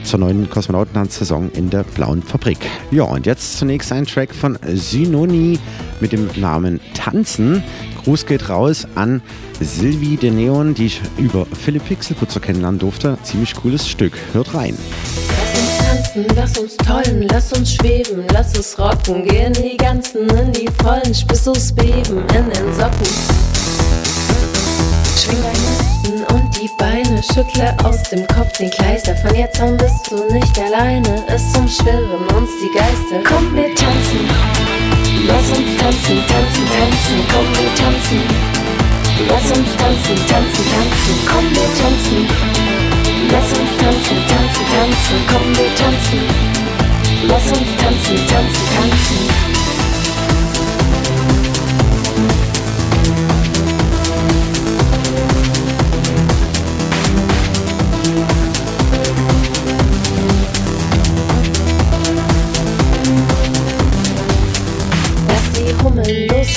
zur 0.04 0.20
neuen 0.20 0.50
Kosmonautentanz-Saison 0.50 1.52
in 1.52 1.70
der 1.70 1.84
Blauen 1.84 2.22
Fabrik. 2.22 2.60
Ja, 2.92 3.04
und 3.04 3.26
jetzt 3.26 3.58
zunächst 3.58 3.92
ein 3.92 4.06
Track 4.06 4.34
von 4.34 4.58
Synoni 4.66 5.60
mit 6.00 6.12
dem 6.12 6.30
Namen 6.36 6.80
Tanzen. 6.94 7.64
Gruß 8.04 8.26
geht 8.26 8.50
raus 8.50 8.88
an 8.96 9.22
Sylvie 9.60 10.18
de 10.18 10.32
Neon, 10.32 10.74
die 10.74 10.88
ich 10.88 11.02
über 11.18 11.46
Philipp 11.46 11.86
Pixelputzer 11.86 12.40
kennenlernen 12.40 12.80
durfte. 12.80 13.18
Ziemlich 13.24 13.56
cooles 13.56 13.88
Stück. 13.88 14.14
Hört 14.34 14.54
rein. 14.54 14.76
tanzen, 16.14 16.26
lass 16.36 16.58
uns 16.58 16.78
tollen, 16.78 17.28
lass 17.30 17.54
uns 17.54 17.74
schweben, 17.74 18.24
lass 18.34 18.56
uns 18.58 18.78
rocken, 18.78 19.24
gehen 19.26 19.54
die 19.54 19.78
ganzen 19.78 20.30
in 20.30 20.52
die 20.52 20.70
Vollen, 20.82 21.14
Spissus 21.14 21.72
beben 21.72 22.24
in 22.36 22.50
den 22.50 22.74
Socken. 22.74 23.08
Schwing 25.18 25.42
deine 25.42 25.81
Hüften 26.02 26.24
und 26.36 26.58
die 26.58 26.70
Beine, 26.78 27.22
schüttle 27.22 27.76
aus 27.84 28.04
dem 28.04 28.26
Kopf 28.28 28.58
den 28.58 28.70
Kleister, 28.70 29.16
von 29.16 29.36
jetzt 29.36 29.60
an 29.60 29.78
bist 29.78 30.10
du 30.10 30.16
nicht 30.34 30.60
alleine, 30.60 31.24
es 31.28 31.56
umschwirren 31.56 32.28
uns 32.36 32.50
die 32.62 32.78
Geister. 32.78 33.22
Komm, 33.24 33.56
wir 33.56 33.74
tanzen, 33.76 34.30
lass 35.28 35.48
uns 35.50 35.78
tanzen, 35.78 36.24
tanzen, 36.28 36.66
tanzen, 36.72 37.18
komm, 37.32 37.48
wir 37.54 37.76
tanzen. 37.76 38.22
Lass 39.28 39.46
uns 39.58 39.70
tanzen, 39.78 40.18
tanzen, 40.28 40.66
tanzen, 40.72 41.16
komm, 41.28 41.46
wir 41.52 41.70
tanzen. 41.78 42.28
Lass 43.32 43.50
uns 43.60 43.72
tanzen, 43.78 44.18
tanzen, 44.28 44.66
tanzen, 44.72 45.18
komm 45.28 45.56
wir 45.56 45.76
tanzen. 45.76 46.22
Lass 47.28 47.48
uns 47.48 47.70
tanzen, 47.78 48.28
tanzen, 48.28 48.66
tanzen. 48.76 49.61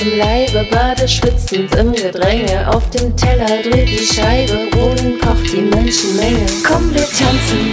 Im 0.05 0.19
Leibe, 0.19 0.67
bade 0.71 1.09
schwitzend 1.09 1.75
im 1.77 1.93
Gedränge. 1.93 2.69
Auf 2.69 2.91
dem 2.91 3.17
Teller 3.17 3.63
dreht 3.63 3.89
die 3.89 4.05
Scheibe, 4.05 4.69
Boden 4.71 5.19
kocht 5.19 5.51
die 5.51 5.63
Menschenmenge. 5.63 6.45
Komm, 6.67 6.93
wir 6.93 7.05
tanzen. 7.05 7.73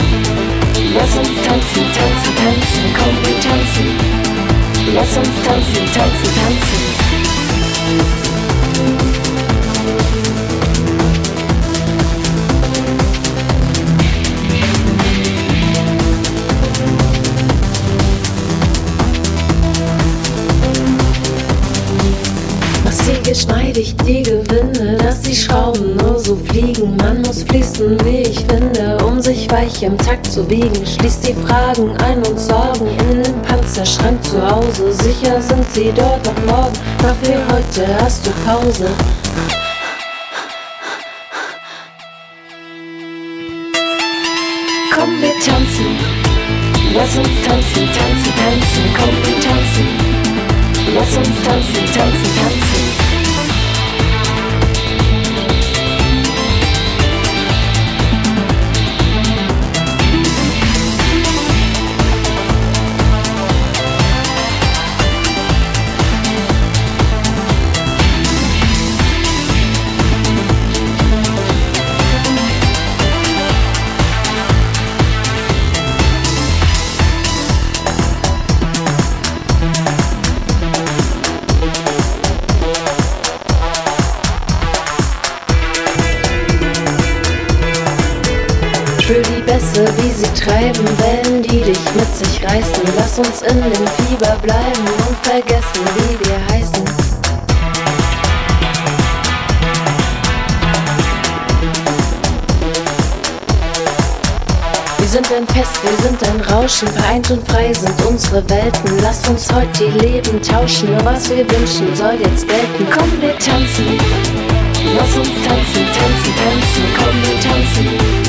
Lass 0.94 1.18
uns 1.18 1.28
tanzen, 1.46 1.92
tanzen, 1.94 2.36
tanzen, 2.38 2.96
komm, 2.98 3.16
wir 3.26 3.38
tanzen. 3.42 3.88
Lass 4.96 5.18
uns 5.18 5.36
tanzen, 5.46 5.86
tanzen, 5.94 6.32
tanzen. 6.36 8.21
Geschmeidig, 23.72 23.96
die 24.06 24.24
Gewinde, 24.24 24.98
dass 24.98 25.22
die 25.22 25.36
Schrauben 25.36 25.96
nur 25.98 26.20
so 26.20 26.36
fliegen. 26.36 26.96
Man 26.98 27.22
muss 27.22 27.44
fließen, 27.44 27.98
wie 28.06 28.22
ich 28.22 28.40
finde, 28.40 28.98
um 29.06 29.22
sich 29.22 29.50
weich 29.52 29.84
im 29.84 29.98
Takt 29.98 30.28
zu 30.28 30.48
wiegen. 30.50 30.86
Schließ 30.86 31.20
die 31.22 31.36
Fragen 31.46 31.96
ein 31.98 32.18
und 32.18 32.40
Sorgen 32.40 32.88
in 32.88 33.24
den 33.24 33.42
Panzerschrank 33.44 34.24
zu 34.24 34.42
Hause. 34.42 34.92
Sicher 34.92 35.42
sind 35.42 35.66
sie 35.74 35.92
dort 35.96 36.26
noch 36.26 36.46
morgen, 36.46 36.78
doch 37.00 37.16
für 37.24 37.40
heute 37.54 37.88
hast 38.02 38.26
du 38.26 38.32
Pause. 38.46 38.88
Komm, 44.94 45.22
wir 45.22 45.34
tanzen. 45.46 45.98
Lass 46.94 47.16
uns 47.16 47.30
tanzen, 47.48 47.90
tanzen, 47.98 48.34
tanzen. 48.36 48.84
Komm, 48.98 49.16
wir 49.24 49.40
tanzen. 49.40 49.88
Lass 50.94 51.18
uns 51.18 51.44
tanzen, 51.46 51.86
tanzen, 51.96 52.32
tanzen. 52.36 52.91
Reißen. 92.44 92.84
Lass 92.96 93.20
uns 93.20 93.42
in 93.42 93.62
dem 93.62 93.88
Fieber 93.98 94.36
bleiben 94.42 94.88
und 95.08 95.18
vergessen, 95.22 95.86
wie 95.96 96.20
wir 96.26 96.40
heißen. 96.50 96.86
Wir 104.98 105.08
sind 105.08 105.32
ein 105.34 105.48
Fest, 105.48 105.80
wir 105.84 106.08
sind 106.08 106.24
ein 106.24 106.42
Rauschen, 106.54 106.88
vereint 106.88 107.30
und 107.32 107.46
frei 107.48 107.74
sind 107.74 108.06
unsere 108.06 108.48
Welten. 108.50 109.00
Lass 109.02 109.28
uns 109.28 109.52
heute 109.54 109.68
die 109.80 110.00
Leben 110.00 110.42
tauschen, 110.42 110.90
nur 110.92 111.04
was 111.04 111.30
wir 111.30 111.50
wünschen 111.50 111.94
soll 111.96 112.16
jetzt 112.20 112.48
gelten. 112.48 112.88
Komm, 112.90 113.22
wir 113.22 113.38
tanzen. 113.38 113.98
Lass 114.96 115.16
uns 115.16 115.30
tanzen, 115.46 115.86
tanzen, 115.98 116.34
tanzen, 116.42 116.84
komm, 116.98 117.16
wir 117.24 117.40
tanzen. 117.42 118.22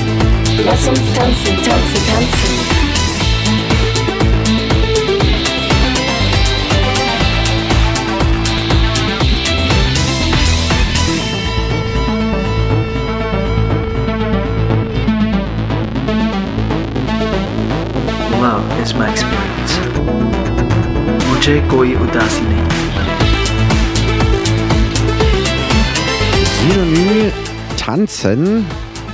Lass 0.64 0.88
uns 0.88 1.00
tanzen, 1.14 1.56
tanzen, 1.56 2.06
tanzen. 2.08 2.61
मुझे 21.41 21.59
कोई 21.71 21.95
उदासी 21.95 22.41
नहीं 22.49 22.65
Synonym 26.59 27.31
tanzen. 27.77 28.65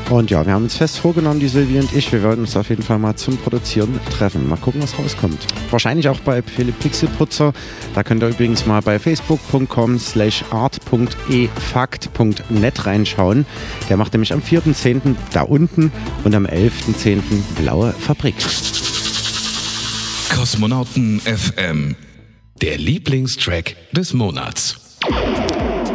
Und 0.09 0.31
ja, 0.31 0.45
wir 0.45 0.51
haben 0.53 0.63
uns 0.63 0.75
fest 0.75 0.99
vorgenommen, 0.99 1.39
die 1.39 1.47
Sylvie 1.47 1.79
und 1.79 1.93
ich, 1.93 2.11
wir 2.11 2.21
werden 2.23 2.41
uns 2.41 2.57
auf 2.57 2.67
jeden 2.69 2.83
Fall 2.83 2.99
mal 2.99 3.15
zum 3.15 3.37
Produzieren 3.37 3.97
treffen. 4.09 4.49
Mal 4.49 4.57
gucken, 4.57 4.81
was 4.81 4.99
rauskommt. 4.99 5.47
Wahrscheinlich 5.71 6.09
auch 6.09 6.19
bei 6.19 6.41
Philipp 6.41 6.77
Pixelputzer. 6.79 7.53
Da 7.95 8.03
könnt 8.03 8.21
ihr 8.21 8.27
übrigens 8.29 8.65
mal 8.65 8.81
bei 8.81 8.99
facebook.com 8.99 9.97
slash 9.99 10.43
art.efakt.net 10.51 12.85
reinschauen. 12.85 13.45
Der 13.89 13.95
macht 13.97 14.13
nämlich 14.13 14.33
am 14.33 14.41
4.10. 14.41 15.15
da 15.31 15.43
unten 15.43 15.93
und 16.23 16.35
am 16.35 16.45
11.10. 16.45 17.21
Blaue 17.61 17.93
Fabrik. 17.93 18.35
Kosmonauten 20.35 21.21
FM. 21.21 21.95
der 22.60 22.76
Lieblingstrack 22.76 23.76
des 23.92 24.12
Monats. 24.14 24.87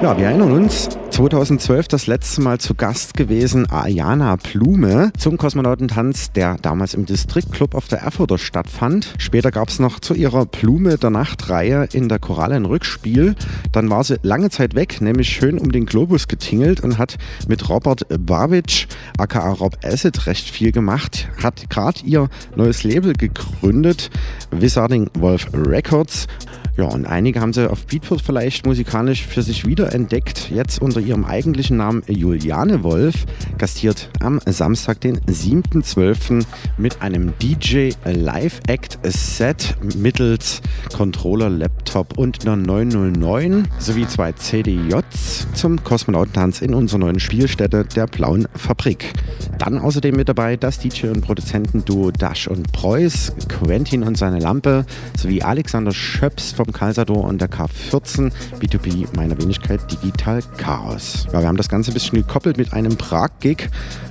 Ja, 0.04 0.18
wir 0.18 0.26
erinnern 0.26 0.52
uns, 0.52 0.90
2012 1.12 1.88
das 1.88 2.08
letzte 2.08 2.42
Mal 2.42 2.60
zu 2.60 2.76
Gast 2.76 3.14
gewesen 3.14 3.72
Ayana 3.72 4.36
Blume 4.36 5.14
zum 5.18 5.38
Kosmonautentanz, 5.38 6.34
der 6.34 6.58
damals 6.62 6.94
im 6.94 7.06
Distriktclub 7.06 7.74
auf 7.74 7.88
der 7.88 8.00
Erfurter 8.00 8.38
stattfand. 8.38 9.14
Später 9.18 9.50
gab 9.50 9.70
es 9.70 9.80
noch 9.80 10.02
zu 10.02 10.14
ihrer 10.14 10.46
Blume 10.46 10.98
der 10.98 11.10
Nacht-Reihe 11.10 11.88
in 11.94 12.10
der 12.10 12.20
Choralle 12.20 12.56
ein 12.56 12.66
Rückspiel. 12.66 13.36
Dann 13.72 13.90
war 13.90 14.04
sie 14.04 14.18
lange 14.24 14.50
Zeit 14.50 14.76
weg, 14.76 15.00
nämlich 15.00 15.30
schön 15.30 15.58
um 15.58 15.72
den 15.72 15.86
Globus 15.86 16.28
getingelt 16.28 16.82
und 16.82 16.98
hat 16.98 17.16
mit 17.48 17.70
Robert 17.70 18.06
Babic, 18.10 18.88
aka 19.18 19.52
Rob 19.52 19.78
Acid, 19.86 20.28
recht 20.28 20.50
viel 20.50 20.74
gemacht. 20.74 21.30
Hat 21.42 21.70
gerade 21.70 22.02
ihr 22.04 22.28
neues 22.58 22.84
Label 22.84 23.14
gegründet, 23.14 24.10
Wizarding 24.52 25.10
Wolf 25.14 25.48
Records. 25.54 26.28
Ja, 26.76 26.86
und 26.86 27.06
einige 27.06 27.40
haben 27.40 27.54
sie 27.54 27.70
auf 27.70 27.86
Beatport 27.86 28.22
vielleicht 28.22 28.66
musikalisch 28.66 29.28
für 29.28 29.44
sich 29.44 29.68
wiederentdeckt. 29.68 30.50
Jetzt 30.50 30.82
unter 30.82 31.00
ihrem 31.00 31.24
eigentlichen 31.24 31.78
Namen 31.78 32.02
Juliane 32.08 32.84
Wolf, 32.84 33.26
gastiert 33.60 34.10
am 34.22 34.40
Samstag, 34.48 35.00
den 35.02 35.20
7.12. 35.20 36.44
mit 36.78 37.00
einem 37.04 37.34
DJ 37.40 37.92
Live 38.06 38.60
Act 38.68 38.98
Set 39.04 39.76
mittels 39.96 40.64
Controller, 40.96 41.50
Laptop 41.50 42.18
und 42.18 42.42
einer 42.42 42.56
909 42.56 43.68
sowie 43.78 44.08
zwei 44.08 44.32
CDJs 44.32 45.48
zum 45.54 45.84
Kosmonautentanz 45.84 46.62
in 46.62 46.74
unserer 46.74 47.00
neuen 47.00 47.20
Spielstätte 47.20 47.86
der 47.86 48.08
Blauen 48.08 48.48
Fabrik. 48.56 49.14
Dann 49.60 49.78
außerdem 49.78 50.16
mit 50.16 50.28
dabei 50.28 50.58
das 50.58 50.80
DJ 50.80 51.08
und 51.08 51.22
Produzentenduo 51.22 52.10
Dash 52.10 52.48
und 52.48 52.72
Preuß, 52.72 53.34
Quentin 53.48 54.02
und 54.02 54.18
seine 54.18 54.40
Lampe 54.40 54.86
sowie 55.16 55.44
Alexander 55.44 55.92
Schöps 55.92 56.52
vom 56.64 56.74
Calsador 56.74 57.24
und 57.24 57.42
der 57.42 57.50
K14 57.50 58.32
B2B 58.60 59.08
meiner 59.16 59.38
Wenigkeit 59.38 59.80
Digital 59.92 60.42
Chaos. 60.58 61.28
Ja, 61.34 61.42
wir 61.42 61.48
haben 61.48 61.58
das 61.58 61.70
Ganze 61.70 61.92
ein 61.92 61.94
bisschen 61.94 62.20
gekoppelt 62.20 62.58
mit 62.58 62.74
einem 62.74 62.96
Prag-Gig. 62.98 63.70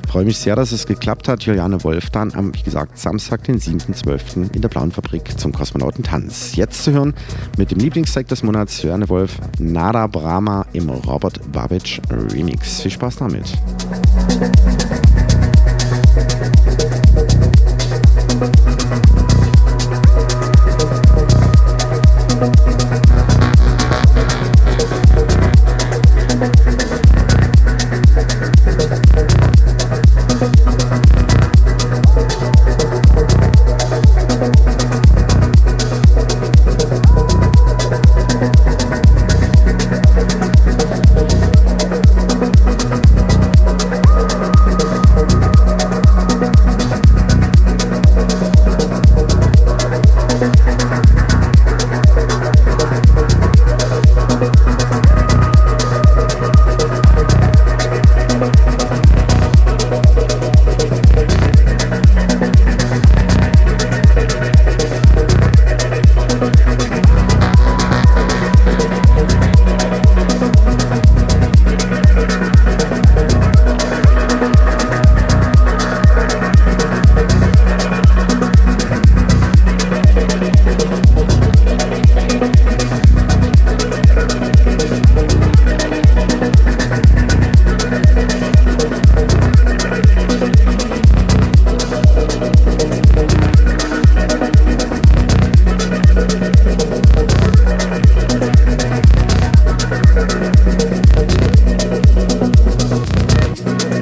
Freue 0.09 0.25
mich 0.25 0.39
sehr, 0.39 0.57
dass 0.57 0.73
es 0.73 0.87
geklappt 0.87 1.29
hat. 1.29 1.43
Juliane 1.45 1.83
Wolf 1.85 2.11
dann 2.11 2.35
am, 2.35 2.55
wie 2.55 2.63
gesagt, 2.63 2.99
Samstag, 2.99 3.45
den 3.45 3.59
7.12. 3.59 4.55
in 4.55 4.61
der 4.61 4.69
Blauen 4.69 4.93
Fabrik 4.93 5.39
zum 5.39 5.53
Kosmonautentanz. 5.53 6.55
Jetzt 6.55 6.85
zu 6.85 6.93
hören 6.93 7.15
mit 7.57 7.71
dem 7.71 7.79
Lieblingstrack 7.79 8.29
des 8.29 8.43
Monats, 8.43 8.83
Juliane 8.83 9.09
Wolf, 9.09 9.39
Nada 9.59 10.07
Brahma 10.07 10.67
im 10.73 10.91
Robert 10.91 11.41
Babic 11.53 12.01
Remix. 12.11 12.83
Viel 12.83 12.91
Spaß 12.91 13.17
damit. 13.17 13.53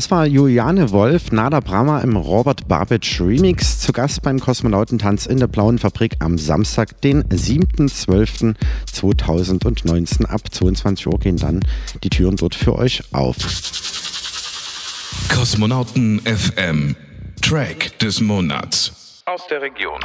Das 0.00 0.10
war 0.10 0.24
Juliane 0.24 0.92
Wolf, 0.92 1.30
Nada 1.30 1.60
Brahma 1.60 2.00
im 2.00 2.16
Robert 2.16 2.66
Babic 2.66 3.20
Remix, 3.20 3.80
zu 3.80 3.92
Gast 3.92 4.22
beim 4.22 4.40
Kosmonautentanz 4.40 5.26
in 5.26 5.38
der 5.38 5.46
Blauen 5.46 5.78
Fabrik 5.78 6.16
am 6.20 6.38
Samstag, 6.38 7.02
den 7.02 7.22
7.12.2019. 7.24 10.24
Ab 10.24 10.40
22 10.50 11.06
Uhr 11.06 11.18
gehen 11.18 11.36
dann 11.36 11.60
die 12.02 12.08
Türen 12.08 12.36
dort 12.36 12.54
für 12.54 12.76
euch 12.76 13.02
auf. 13.12 13.36
Kosmonauten 15.34 16.20
FM, 16.20 16.96
Track 17.42 17.98
des 17.98 18.22
Monats. 18.22 19.22
Aus 19.26 19.42
der 19.50 19.60
Region. 19.60 20.00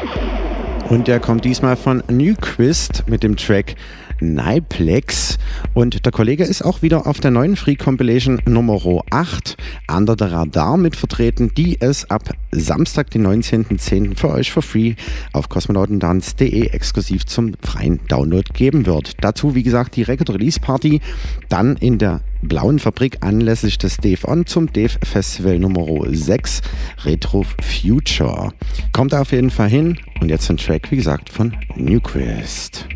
Und 0.89 1.07
der 1.07 1.21
kommt 1.21 1.45
diesmal 1.45 1.77
von 1.77 2.03
Newquist 2.09 3.07
mit 3.07 3.23
dem 3.23 3.37
Track 3.37 3.75
Niplex. 4.19 5.37
Und 5.73 6.05
der 6.05 6.11
Kollege 6.11 6.43
ist 6.43 6.63
auch 6.63 6.81
wieder 6.81 7.07
auf 7.07 7.19
der 7.19 7.31
neuen 7.31 7.55
Free 7.55 7.75
Compilation 7.75 8.41
Nummer 8.45 8.75
8 9.09 9.57
Under 9.91 10.15
the 10.17 10.25
Radar 10.25 10.77
mit 10.77 10.95
vertreten, 10.95 11.51
die 11.55 11.79
es 11.79 12.09
ab 12.09 12.29
Samstag, 12.51 13.09
den 13.11 13.25
19.10. 13.25 14.15
für 14.15 14.29
euch 14.29 14.51
for 14.51 14.63
free 14.63 14.95
auf 15.33 15.49
kosmonautentanz.de 15.49 16.67
exklusiv 16.67 17.25
zum 17.25 17.53
freien 17.61 17.99
Download 18.07 18.49
geben 18.53 18.85
wird. 18.85 19.13
Dazu, 19.21 19.55
wie 19.55 19.63
gesagt, 19.63 19.95
die 19.95 20.03
Record 20.03 20.29
Release 20.29 20.59
Party 20.59 21.01
dann 21.49 21.75
in 21.77 21.97
der 21.97 22.21
Blauen 22.41 22.79
Fabrik 22.79 23.17
anlässlich 23.21 23.77
des 23.77 23.97
Dave 23.97 24.27
On 24.27 24.45
zum 24.45 24.71
Dave 24.71 24.93
Festival 25.03 25.59
Nummer 25.59 25.85
6 26.07 26.61
Retro 27.03 27.45
Future. 27.61 28.53
Kommt 28.91 29.13
auf 29.13 29.31
jeden 29.31 29.49
Fall 29.49 29.69
hin 29.69 29.97
und 30.21 30.29
jetzt 30.29 30.49
ein 30.49 30.57
Track, 30.57 30.91
wie 30.91 30.97
gesagt, 30.97 31.29
von 31.29 31.55
Newquist. 31.75 32.87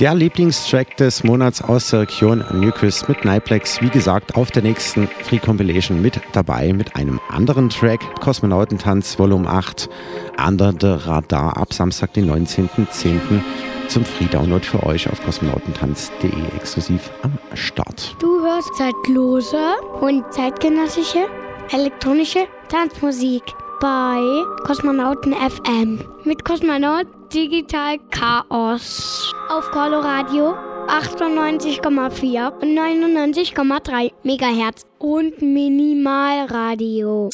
Der 0.00 0.14
Lieblingstrack 0.14 0.96
des 0.96 1.24
Monats 1.24 1.60
aus 1.60 1.90
der 1.90 2.00
Region 2.00 2.42
Newquist 2.54 3.06
mit 3.10 3.22
Nightplex, 3.26 3.82
wie 3.82 3.90
gesagt, 3.90 4.34
auf 4.34 4.50
der 4.50 4.62
nächsten 4.62 5.08
Free 5.24 5.38
Compilation 5.38 6.00
mit 6.00 6.18
dabei 6.32 6.72
mit 6.72 6.96
einem 6.96 7.20
anderen 7.28 7.68
Track, 7.68 8.00
Kosmonautentanz 8.22 9.18
Volume 9.18 9.46
8, 9.46 9.90
Under 10.42 10.72
the 10.72 11.06
Radar 11.06 11.54
ab 11.58 11.74
Samstag, 11.74 12.14
den 12.14 12.30
19.10. 12.30 13.42
zum 13.88 14.06
Free 14.06 14.24
Download 14.24 14.64
für 14.64 14.82
euch 14.86 15.06
auf 15.06 15.22
kosmonautentanz.de 15.22 16.30
exklusiv 16.56 17.10
am 17.20 17.32
Start. 17.52 18.16
Du 18.20 18.40
hörst 18.42 18.74
zeitlose 18.76 19.58
und 20.00 20.24
zeitgenössische 20.32 21.26
elektronische 21.72 22.46
Tanzmusik 22.70 23.42
bei 23.82 24.22
Kosmonauten 24.64 25.34
FM 25.34 26.00
mit 26.24 26.42
Kosmonaut 26.46 27.06
Digital 27.34 27.98
Chaos 28.10 29.19
auf 29.60 29.70
Coloradio 29.72 30.54
98,4 30.88 32.50
und 32.62 32.78
99,3 32.78 34.10
Megahertz 34.22 34.86
und 34.98 35.42
Minimalradio. 35.42 37.28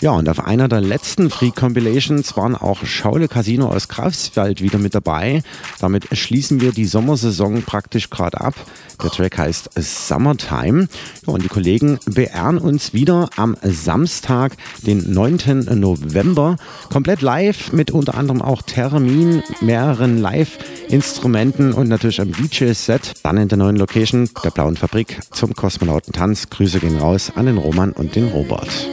Ja, 0.00 0.12
und 0.12 0.28
auf 0.28 0.46
einer 0.46 0.68
der 0.68 0.80
letzten 0.80 1.28
Free 1.28 1.50
Compilations 1.50 2.36
waren 2.36 2.54
auch 2.54 2.84
Schaule 2.84 3.26
Casino 3.26 3.68
aus 3.68 3.88
Greifswald 3.88 4.62
wieder 4.62 4.78
mit 4.78 4.94
dabei. 4.94 5.42
Damit 5.80 6.16
schließen 6.16 6.60
wir 6.60 6.70
die 6.70 6.84
Sommersaison 6.84 7.62
praktisch 7.62 8.08
gerade 8.08 8.40
ab. 8.40 8.54
Der 9.02 9.10
Track 9.10 9.38
heißt 9.38 9.70
Summertime. 9.74 10.86
Ja, 11.26 11.32
und 11.32 11.42
die 11.42 11.48
Kollegen 11.48 11.98
beehren 12.06 12.58
uns 12.58 12.94
wieder 12.94 13.28
am 13.34 13.56
Samstag, 13.62 14.56
den 14.86 15.12
9. 15.12 15.66
November, 15.80 16.58
komplett 16.92 17.20
live 17.20 17.72
mit 17.72 17.90
unter 17.90 18.14
anderem 18.14 18.40
auch 18.40 18.62
Termin, 18.62 19.42
mehreren 19.60 20.18
Live-Instrumenten 20.18 21.72
und 21.72 21.88
natürlich 21.88 22.20
einem 22.20 22.32
DJ-Set. 22.32 23.14
Dann 23.24 23.36
in 23.36 23.48
der 23.48 23.58
neuen 23.58 23.76
Location 23.76 24.30
der 24.44 24.50
Blauen 24.50 24.76
Fabrik 24.76 25.18
zum 25.32 25.54
Kosmonautentanz. 25.54 26.50
Grüße 26.50 26.78
gehen 26.78 26.98
raus 26.98 27.32
an 27.34 27.46
den 27.46 27.58
Roman 27.58 27.90
und 27.90 28.14
den 28.14 28.28
Robert. 28.28 28.88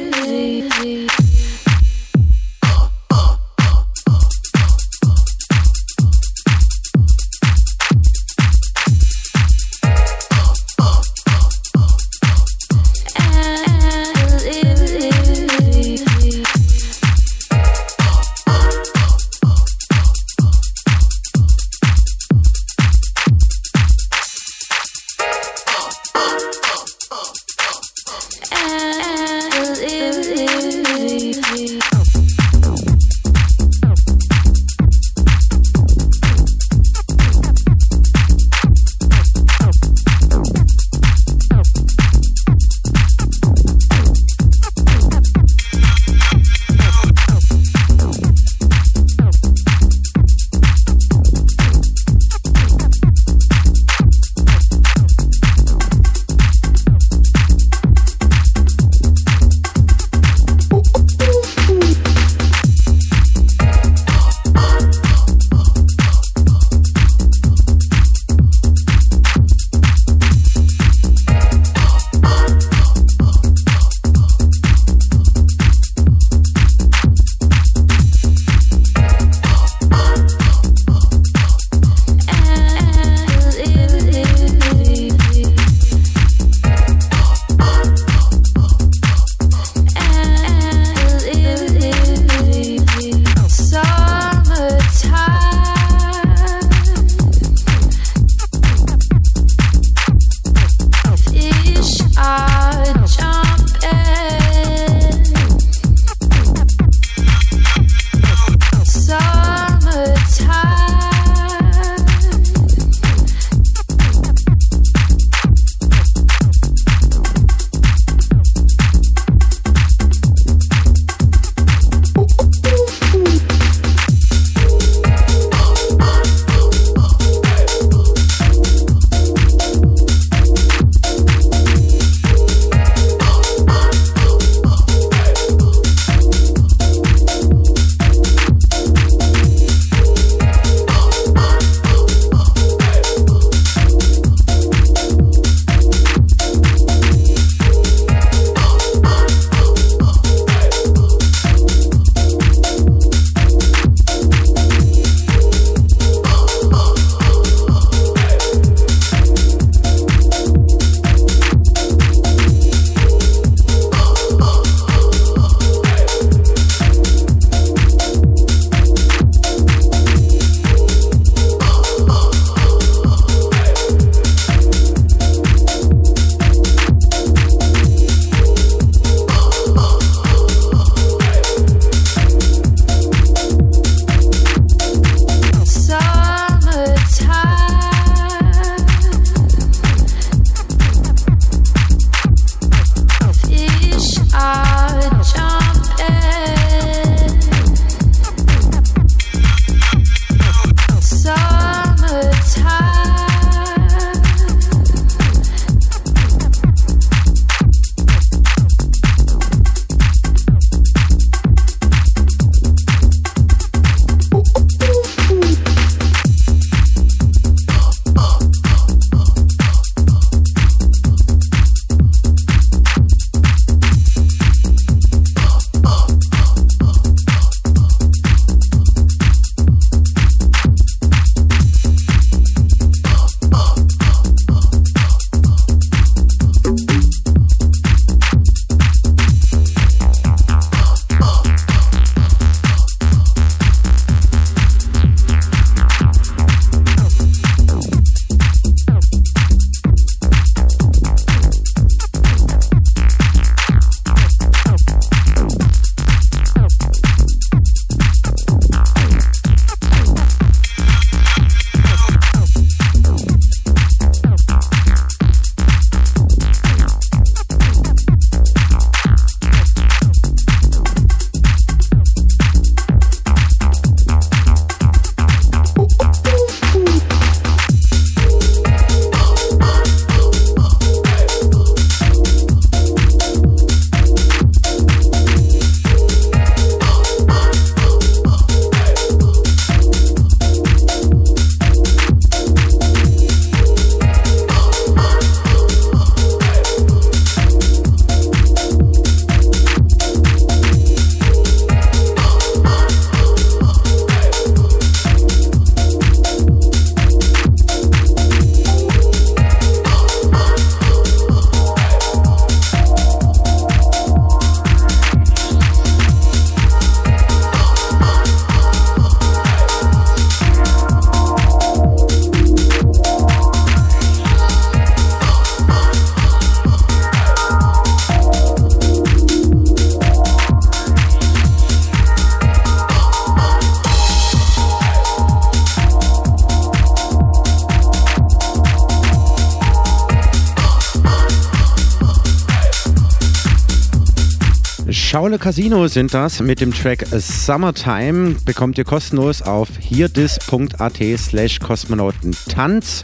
Casino 345.46 345.88
sind 345.88 346.12
das 346.12 346.40
mit 346.40 346.60
dem 346.60 346.74
Track 346.74 347.06
Summertime. 347.12 348.36
Bekommt 348.46 348.80
ihr 348.80 348.84
kostenlos 348.84 349.44
auf 349.44 349.70
hierdis.at 349.78 350.98
slash 351.20 351.60
Kosmonautentanz 351.60 353.04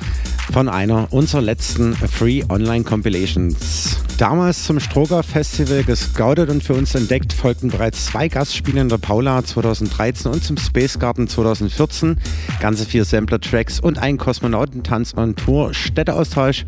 von 0.52 0.68
einer 0.68 1.14
unserer 1.14 1.42
letzten 1.42 1.94
Free 1.94 2.44
Online 2.50 2.84
Compilations. 2.84 4.00
Damals 4.18 4.66
zum 4.66 4.80
Stroger 4.80 5.24
Festival 5.24 5.84
gescoutet 5.84 6.50
und 6.50 6.64
für 6.64 6.74
uns 6.74 6.94
entdeckt, 6.94 7.32
folgten 7.32 7.70
bereits 7.70 8.06
zwei 8.06 8.28
Gastspiele 8.28 8.82
in 8.82 8.90
der 8.90 8.98
Paula 8.98 9.44
2013 9.44 10.32
und 10.32 10.44
zum 10.44 10.58
Space 10.58 11.00
Garden 11.00 11.28
2014. 11.28 12.18
Ganze 12.60 12.86
vier 12.86 13.06
Sampler-Tracks 13.06 13.80
und 13.80 13.98
ein 13.98 14.18
Kosmonautentanz 14.18 15.16
on 15.16 15.36
Tour 15.36 15.74
Städteaustausch 15.74 16.66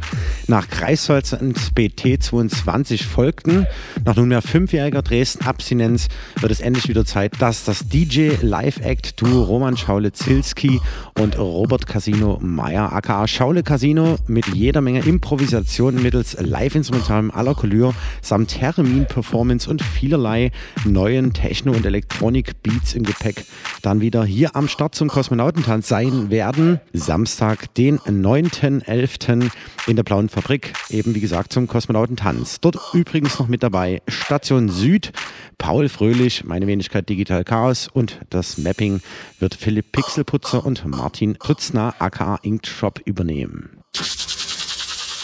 nach 0.48 0.68
Greifswald 0.70 1.34
und 1.34 1.58
BT22 1.76 3.04
folgten. 3.04 3.68
Nach 4.06 4.18
nunmehr 4.18 4.42
fünfjähriger 4.42 5.02
Dresden-Abstinenz 5.02 6.10
wird 6.42 6.52
es 6.52 6.60
endlich 6.60 6.90
wieder 6.90 7.06
Zeit, 7.06 7.42
dass 7.42 7.64
das 7.64 7.88
DJ 7.88 8.32
Live-Act 8.42 9.22
Duo 9.22 9.44
Roman 9.44 9.78
Schaule-Zilski 9.78 10.82
und 11.18 11.40
Robert 11.40 11.88
Casino 11.88 12.38
Meyer 12.42 12.92
aka 12.92 13.26
Schaule 13.28 13.64
Casino 13.64 14.18
mit 14.28 14.48
jeder 14.48 14.82
Menge 14.82 15.00
Improvisation 15.06 16.02
mittels 16.02 16.36
Live-Instrumentalem 16.38 17.32
aller 17.32 17.56
Couleur 17.56 17.96
samt 18.22 18.50
Termin-Performance 18.50 19.70
und 19.70 19.82
vielerlei 19.82 20.52
neuen 20.84 21.32
Techno- 21.32 21.72
und 21.72 21.86
Elektronik-Beats 21.86 22.96
im 22.96 23.04
Gepäck 23.04 23.46
dann 23.84 24.02
wieder 24.02 24.26
hier 24.26 24.56
am 24.58 24.68
Start 24.68 24.96
zum 24.96 25.08
Kosmonautentanz 25.08 25.88
sein 25.88 26.30
werden. 26.30 26.82
Samstag, 26.92 27.74
den 27.76 28.00
9.11. 28.00 29.50
in 29.88 29.96
der 29.96 30.04
Blauen 30.04 30.28
Fabrik, 30.28 30.74
eben 30.90 31.16
wie 31.16 31.22
gesagt 31.22 31.54
zum 31.54 31.68
Kosmonautentanz. 31.68 32.60
Dort 32.60 32.78
übrigens 32.94 33.40
noch 33.40 33.48
mit 33.48 33.64
dabei 33.64 33.93
Station 34.08 34.70
Süd, 34.70 35.12
Paul 35.58 35.90
Fröhlich, 35.90 36.44
meine 36.44 36.68
Wenigkeit 36.68 37.08
Digital 37.10 37.44
Chaos 37.44 37.88
und 37.88 38.20
das 38.30 38.58
Mapping 38.58 39.02
wird 39.40 39.56
Philipp 39.56 39.92
Pixelputzer 39.92 40.66
und 40.66 40.86
Martin 40.86 41.36
Pützner 41.36 41.96
aka 42.00 42.40
Inkshop 42.42 43.00
übernehmen. 43.06 43.84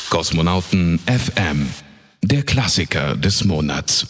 Kosmonauten 0.09 0.99
FM. 1.07 1.67
Der 2.21 2.43
Klassiker 2.43 3.15
des 3.15 3.45
Monats. 3.45 4.05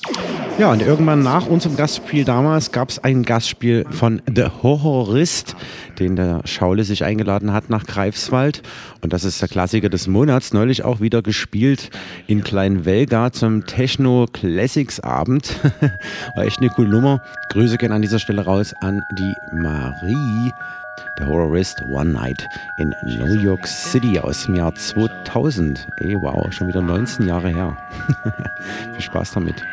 Ja, 0.57 0.71
und 0.71 0.81
irgendwann 0.81 1.21
nach 1.21 1.45
unserem 1.45 1.77
Gastspiel 1.77 2.25
damals 2.25 2.71
gab 2.71 2.89
es 2.89 2.97
ein 2.97 3.23
Gastspiel 3.23 3.85
von 3.91 4.21
The 4.25 4.45
Horrorist, 4.63 5.55
den 5.99 6.15
der 6.15 6.41
Schaule 6.45 6.83
sich 6.85 7.03
eingeladen 7.03 7.53
hat 7.53 7.69
nach 7.69 7.85
Greifswald. 7.85 8.63
Und 9.01 9.13
das 9.13 9.23
ist 9.23 9.41
der 9.41 9.47
Klassiker 9.47 9.89
des 9.89 10.07
Monats, 10.07 10.53
neulich 10.53 10.83
auch 10.83 11.01
wieder 11.01 11.21
gespielt 11.21 11.91
in 12.25 12.43
Kleinwelga 12.43 13.31
zum 13.31 13.67
Techno 13.67 14.25
Classics 14.33 14.99
Abend. 14.99 15.55
War 16.35 16.45
echt 16.45 16.59
eine 16.59 16.69
coole 16.71 16.89
Nummer. 16.89 17.21
Grüße 17.51 17.77
gehen 17.77 17.91
an 17.91 18.01
dieser 18.01 18.19
Stelle 18.19 18.43
raus 18.43 18.73
an 18.81 19.03
die 19.19 19.33
Marie. 19.53 20.51
Der 21.19 21.27
Horrorist 21.27 21.81
One 21.81 22.11
Night 22.13 22.47
in 22.77 22.95
New 23.03 23.33
York 23.33 23.67
City 23.67 24.17
aus 24.19 24.45
dem 24.45 24.55
Jahr 24.55 24.73
2000. 24.73 25.87
Ey, 25.97 26.15
wow, 26.15 26.51
schon 26.51 26.69
wieder 26.69 26.81
19 26.81 27.27
Jahre 27.27 27.49
her. 27.49 27.77
Viel 28.93 29.01
Spaß 29.01 29.31
damit. 29.31 29.65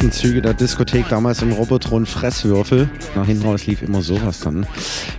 Letzten 0.00 0.12
Züge 0.12 0.40
der 0.40 0.54
Diskothek 0.54 1.10
damals 1.10 1.42
im 1.42 1.52
Robotron 1.52 2.06
Fresswürfel. 2.06 2.88
Nach 3.14 3.26
hinten 3.26 3.44
raus 3.44 3.66
lief 3.66 3.82
immer 3.82 4.00
sowas 4.00 4.40
dann. 4.40 4.66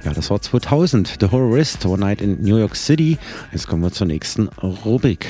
Ja, 0.04 0.12
das 0.12 0.32
war 0.32 0.42
2000. 0.42 1.18
The 1.20 1.28
Horrorist, 1.30 1.86
One 1.86 2.00
Night 2.00 2.20
in 2.20 2.42
New 2.42 2.58
York 2.58 2.76
City. 2.76 3.20
Jetzt 3.52 3.68
kommen 3.68 3.84
wir 3.84 3.92
zur 3.92 4.08
nächsten 4.08 4.48
Rubrik. 4.58 5.28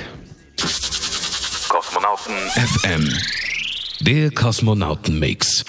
Kosmonauten 1.68 2.34
FM. 2.56 3.10
Der 4.00 4.32
Kosmonautenmix. 4.32 5.66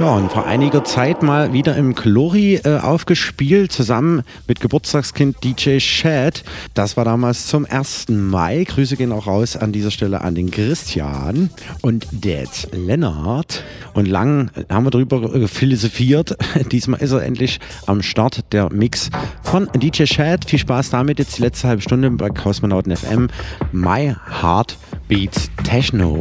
Ja, 0.00 0.16
und 0.16 0.32
vor 0.32 0.44
einiger 0.44 0.82
Zeit 0.82 1.22
mal 1.22 1.52
wieder 1.52 1.76
im 1.76 1.94
Chlori 1.94 2.56
äh, 2.56 2.78
aufgespielt, 2.78 3.70
zusammen 3.70 4.22
mit 4.48 4.58
Geburtstagskind 4.58 5.44
DJ 5.44 5.78
Shad. 5.78 6.42
Das 6.74 6.96
war 6.96 7.04
damals 7.04 7.46
zum 7.46 7.64
1. 7.64 8.08
Mai. 8.08 8.64
Grüße 8.64 8.96
gehen 8.96 9.12
auch 9.12 9.28
raus 9.28 9.56
an 9.56 9.70
dieser 9.70 9.92
Stelle 9.92 10.22
an 10.22 10.34
den 10.34 10.50
Christian 10.50 11.50
und 11.80 12.08
Dad 12.10 12.68
Lennart. 12.72 13.62
Und 13.94 14.08
lang 14.08 14.50
haben 14.68 14.84
wir 14.84 14.90
darüber 14.90 15.32
äh, 15.32 15.46
philosophiert. 15.46 16.36
Diesmal 16.72 17.00
ist 17.00 17.12
er 17.12 17.22
endlich 17.22 17.60
am 17.86 18.02
Start, 18.02 18.52
der 18.52 18.72
Mix 18.72 19.10
von 19.44 19.68
DJ 19.76 20.06
Shad. 20.06 20.44
Viel 20.44 20.58
Spaß 20.58 20.90
damit, 20.90 21.20
jetzt 21.20 21.38
die 21.38 21.42
letzte 21.42 21.68
halbe 21.68 21.82
Stunde 21.82 22.10
bei 22.10 22.30
Kosmonauten 22.30 22.96
FM. 22.96 23.28
My 23.70 24.16
Heart 24.42 24.76
Beats 25.06 25.50
Techno. 25.62 26.20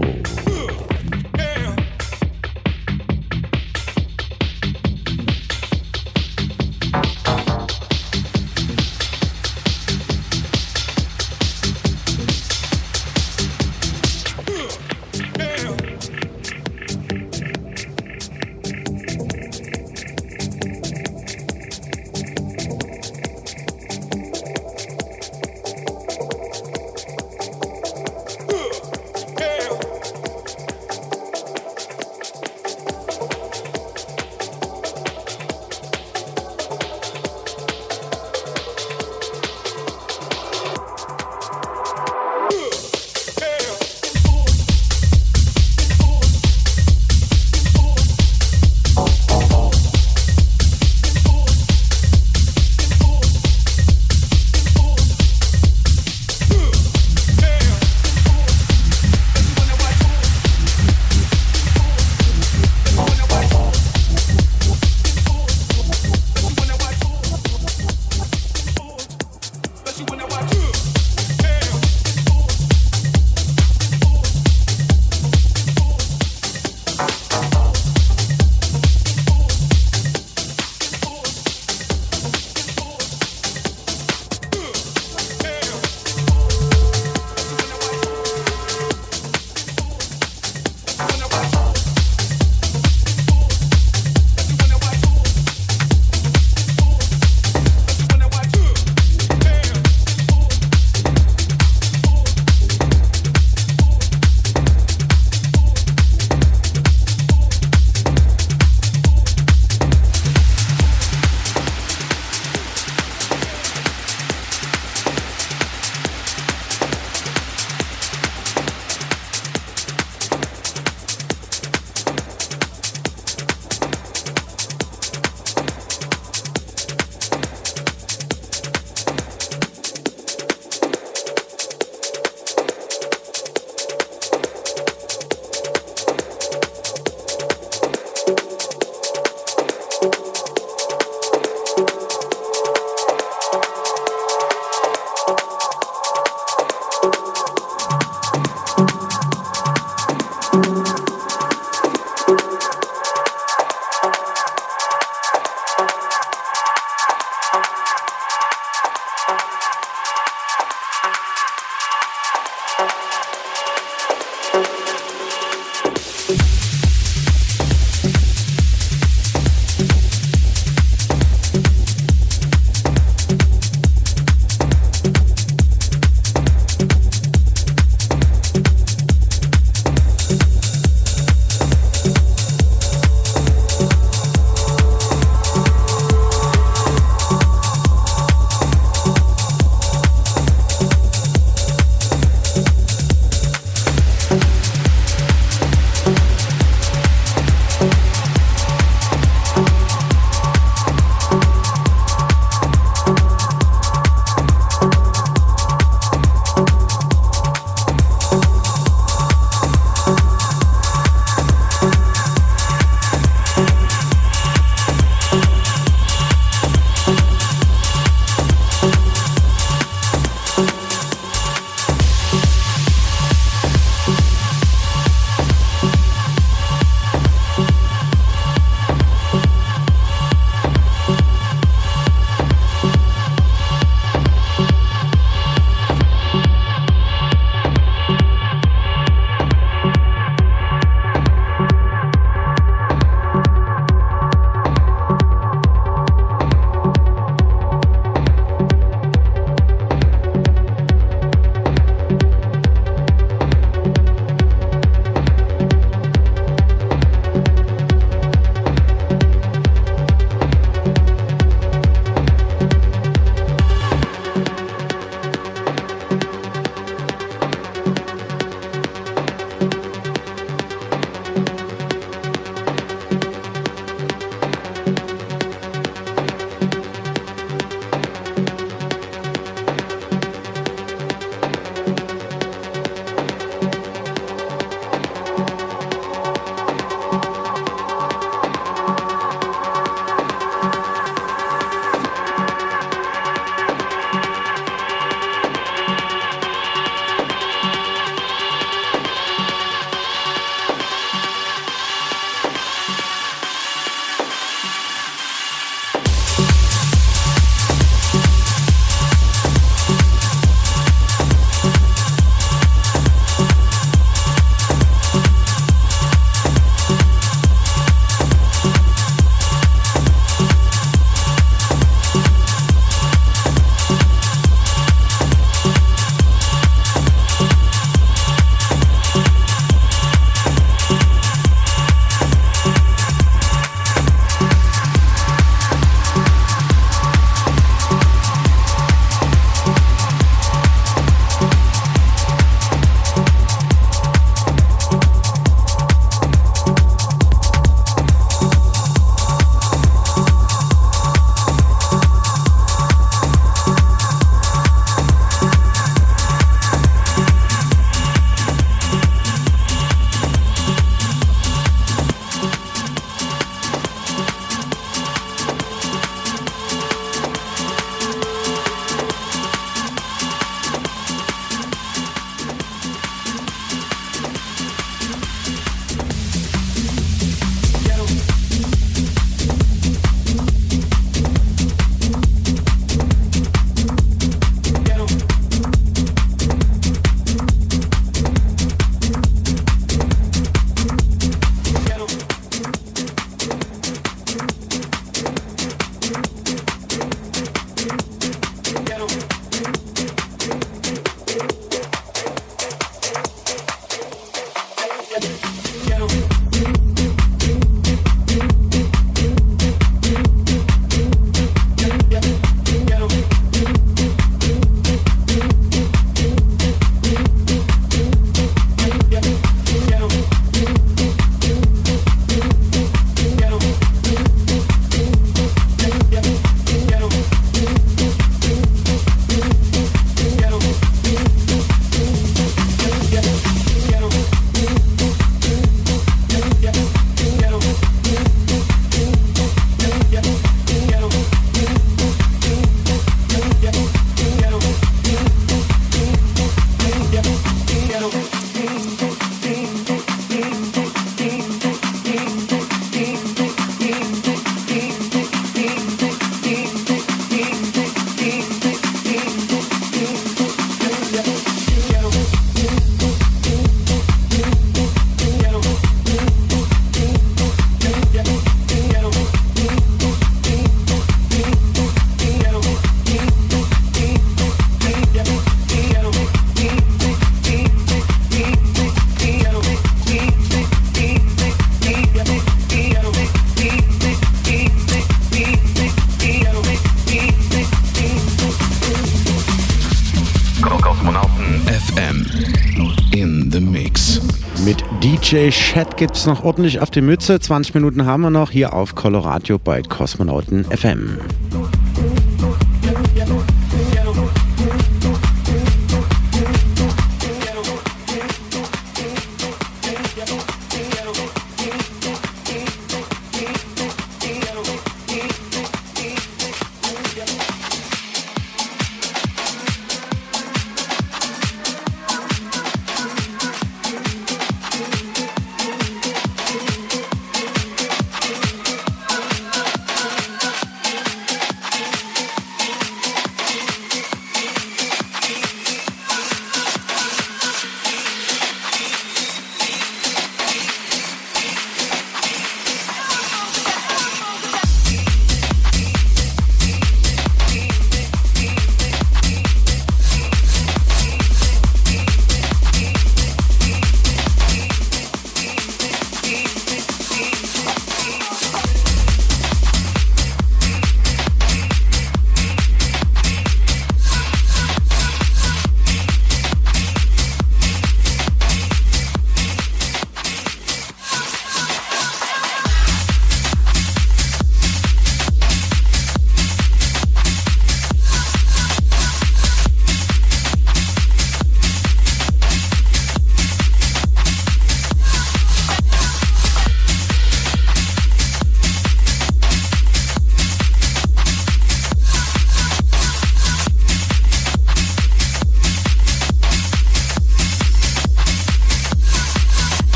Chat 495.74 495.98
gibt's 495.98 496.28
noch 496.28 496.44
ordentlich 496.44 496.82
auf 496.82 496.92
die 496.92 497.02
Mütze. 497.02 497.40
20 497.40 497.74
Minuten 497.74 498.06
haben 498.06 498.22
wir 498.22 498.30
noch 498.30 498.52
hier 498.52 498.74
auf 498.74 498.94
Colorado 498.94 499.58
bei 499.58 499.82
Kosmonauten 499.82 500.66
FM. 500.66 501.18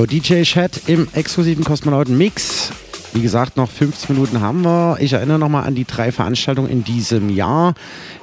Jo, 0.00 0.06
DJ 0.06 0.44
Chat 0.44 0.88
im 0.88 1.08
exklusiven 1.12 1.62
Kosmonauten 1.62 2.16
Mix. 2.16 2.72
Wie 3.12 3.20
gesagt, 3.20 3.58
noch 3.58 3.70
15 3.70 4.14
Minuten 4.16 4.40
haben 4.40 4.62
wir. 4.64 4.96
Ich 4.98 5.12
erinnere 5.12 5.38
nochmal 5.38 5.64
an 5.64 5.74
die 5.74 5.84
drei 5.84 6.10
Veranstaltungen 6.10 6.70
in 6.70 6.84
diesem 6.84 7.28
Jahr. 7.28 7.74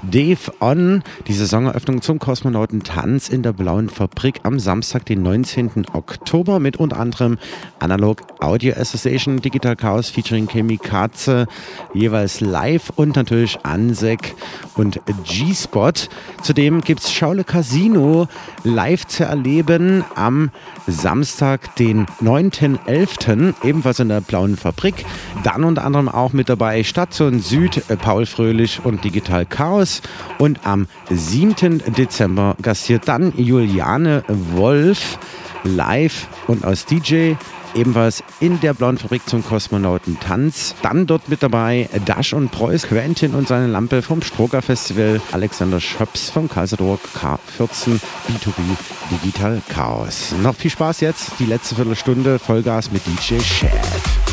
Dave 0.02 0.40
On, 0.60 1.04
die 1.28 1.34
Saisoneröffnung 1.34 2.02
zum 2.02 2.20
Kosmonautentanz 2.20 3.28
in 3.28 3.44
der 3.44 3.52
Blauen 3.52 3.90
Fabrik 3.90 4.40
am 4.44 4.60
Samstag, 4.60 5.06
den 5.06 5.24
19. 5.24 5.88
Oktober 5.92 6.60
mit 6.60 6.78
unter 6.78 7.00
anderem 7.00 7.38
Analog 7.80 8.22
Audio 8.40 8.74
Association, 8.76 9.42
Digital 9.42 9.76
Chaos 9.76 10.10
featuring 10.10 10.48
Chemikaze, 10.48 11.48
jeweils 11.94 12.40
live 12.40 12.92
und 12.96 13.18
natürlich 13.18 13.60
Ansek 13.64 14.36
und 14.76 15.02
G-Spot. 15.26 15.92
Zudem 16.44 16.82
gibt 16.82 17.02
es 17.02 17.12
Schaule 17.12 17.44
Casino 17.44 18.30
live 18.64 19.06
zu 19.06 19.26
erleben 19.26 20.06
am 20.16 20.52
Samstag, 20.88 21.76
den 21.76 22.06
9.11., 22.22 23.54
ebenfalls 23.64 24.00
in 24.00 24.08
der 24.08 24.22
Blauen 24.22 24.56
Fabrik. 24.56 25.06
Dann 25.44 25.66
unter 25.66 25.84
anderem 25.84 26.08
auch 26.08 26.32
mit 26.32 26.48
dabei 26.48 26.84
Station 26.84 27.40
Süd, 27.42 27.84
Paul 28.02 28.26
Fröhlich 28.26 28.80
und 28.84 29.04
Digital 29.04 29.46
Chaos. 29.46 30.02
Und 30.38 30.66
am 30.66 30.88
7. 31.18 31.84
Dezember 31.98 32.56
gastiert 32.62 33.08
dann 33.08 33.34
Juliane 33.36 34.24
Wolf 34.28 35.18
live 35.64 36.28
und 36.48 36.64
als 36.64 36.86
DJ 36.86 37.34
ebenfalls 37.76 38.24
in 38.40 38.60
der 38.60 38.74
Blauen 38.74 38.98
Fabrik 38.98 39.28
zum 39.28 39.44
Kosmonautentanz. 39.44 40.76
Dann 40.82 41.06
dort 41.06 41.30
mit 41.30 41.44
dabei 41.44 41.90
Dash 42.06 42.34
und 42.34 42.52
Preuß, 42.52 42.88
Quentin 42.88 43.34
und 43.34 43.48
seine 43.48 43.68
Lampe 43.68 44.02
vom 44.02 44.22
Stroker 44.22 44.62
Festival, 44.62 45.22
Alexander 45.32 45.80
Schöps 45.80 46.30
vom 46.30 46.50
Kaiserdoor 46.50 47.00
K14, 47.16 48.00
B2B 48.28 48.62
Digital 49.12 49.62
Chaos. 49.70 50.34
Noch 50.42 50.56
viel 50.56 50.72
Spaß 50.72 51.02
jetzt, 51.02 51.34
die 51.40 51.46
letzte 51.46 51.76
Viertelstunde, 51.76 52.40
Vollgas 52.40 52.92
mit 52.92 53.02
DJ 53.06 53.38
Chad. 53.40 54.27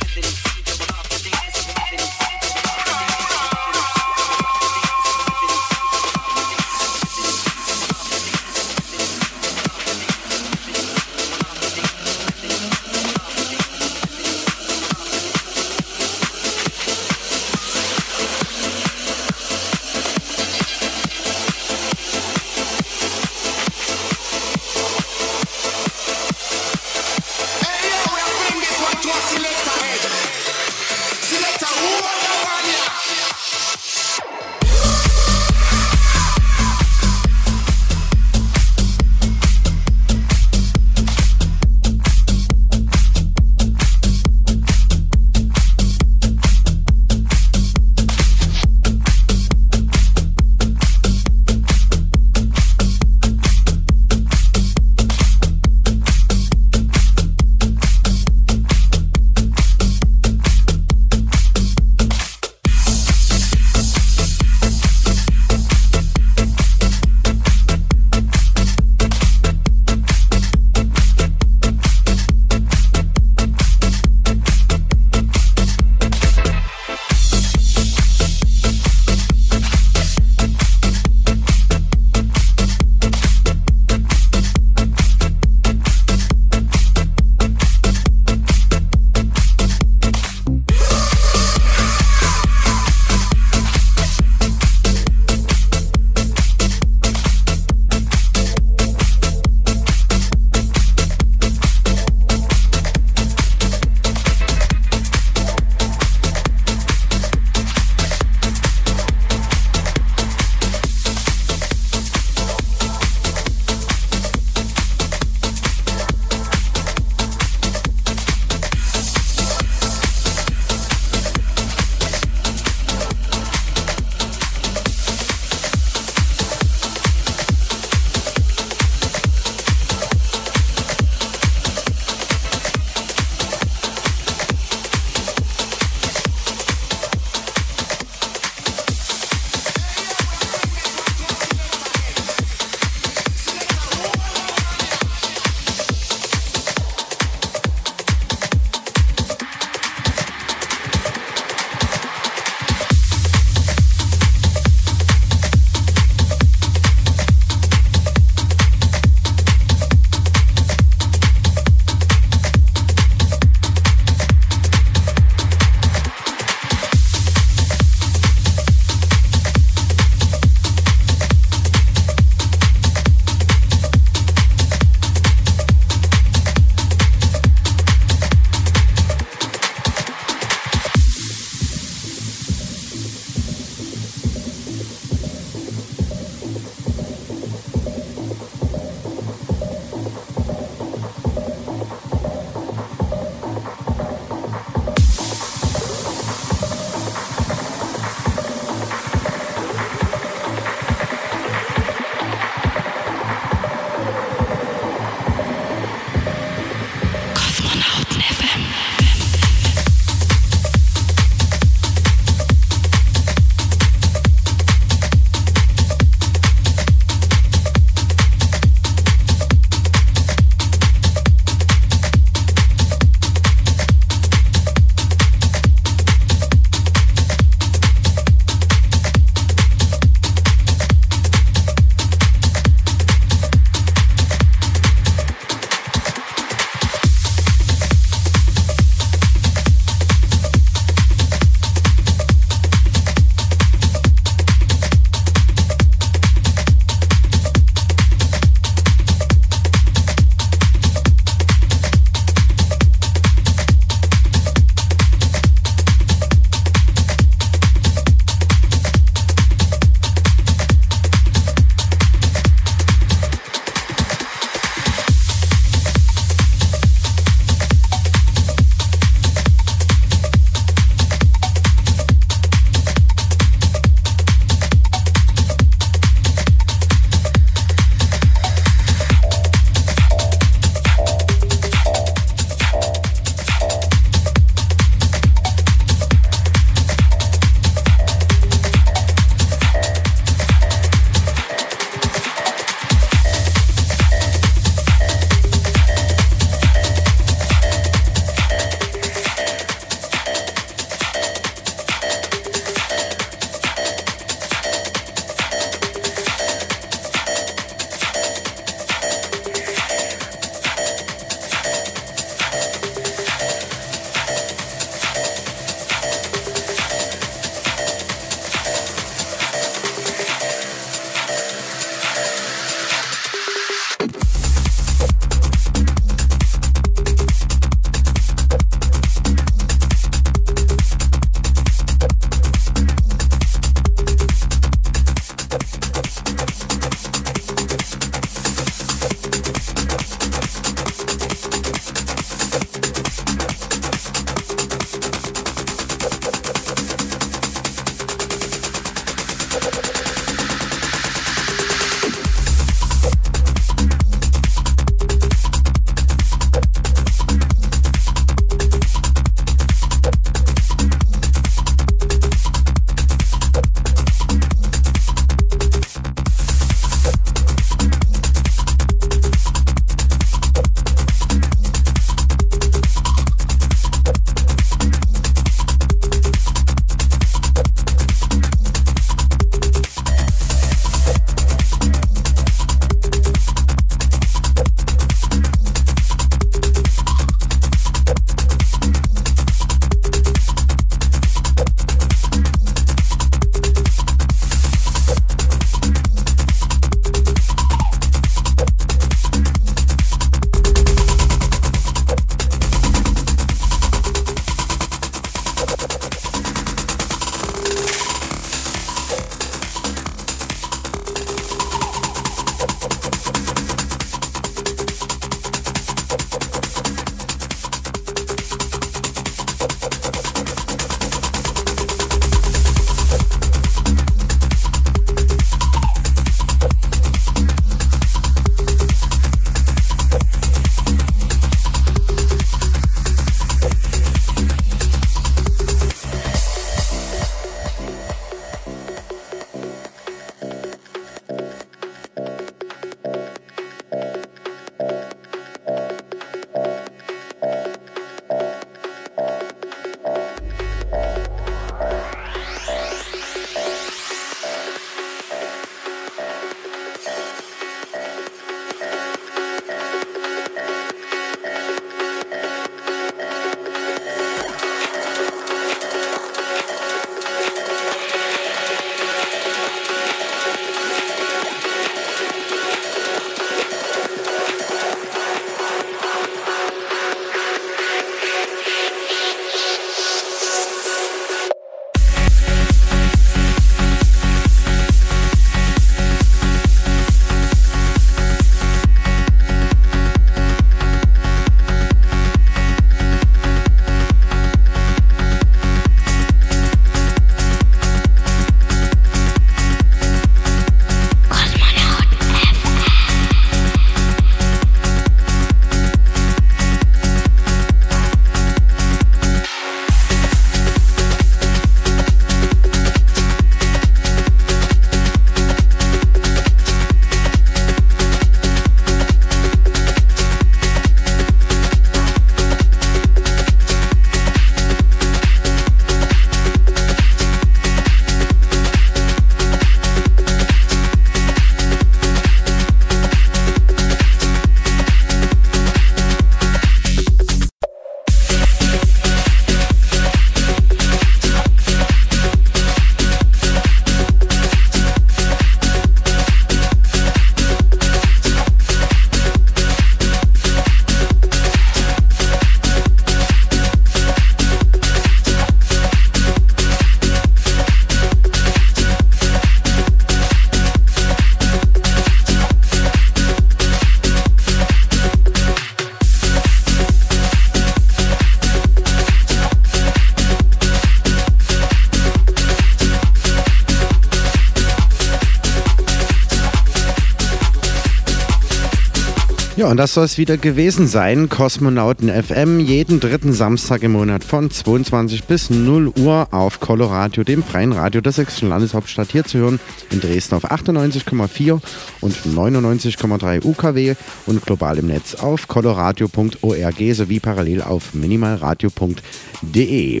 Das 579.78 579.94
soll 579.94 580.06
es 580.06 580.18
wieder 580.18 580.36
gewesen 580.38 580.88
sein. 580.88 581.28
Kosmonauten 581.28 582.08
FM 582.08 582.58
jeden 582.58 582.98
dritten 582.98 583.32
Samstag 583.32 583.84
im 583.84 583.92
Monat 583.92 584.24
von 584.24 584.50
22 584.50 585.22
bis 585.24 585.50
0 585.50 585.92
Uhr 586.00 586.26
auf 586.32 586.58
Coloradio, 586.58 587.22
dem 587.22 587.44
freien 587.44 587.70
Radio 587.70 588.00
der 588.00 588.10
sächsischen 588.10 588.48
Landeshauptstadt, 588.48 589.12
hier 589.12 589.22
zu 589.22 589.38
hören. 589.38 589.60
In 589.92 590.00
Dresden 590.00 590.34
auf 590.34 590.50
98,4 590.50 591.60
und 592.00 592.16
99,3 592.16 593.44
UKW 593.44 593.94
und 594.26 594.44
global 594.44 594.78
im 594.78 594.88
Netz 594.88 595.14
auf 595.14 595.46
coloradio.org 595.46 596.94
sowie 596.94 597.20
parallel 597.20 597.62
auf 597.62 597.94
minimalradio.de. 597.94 600.00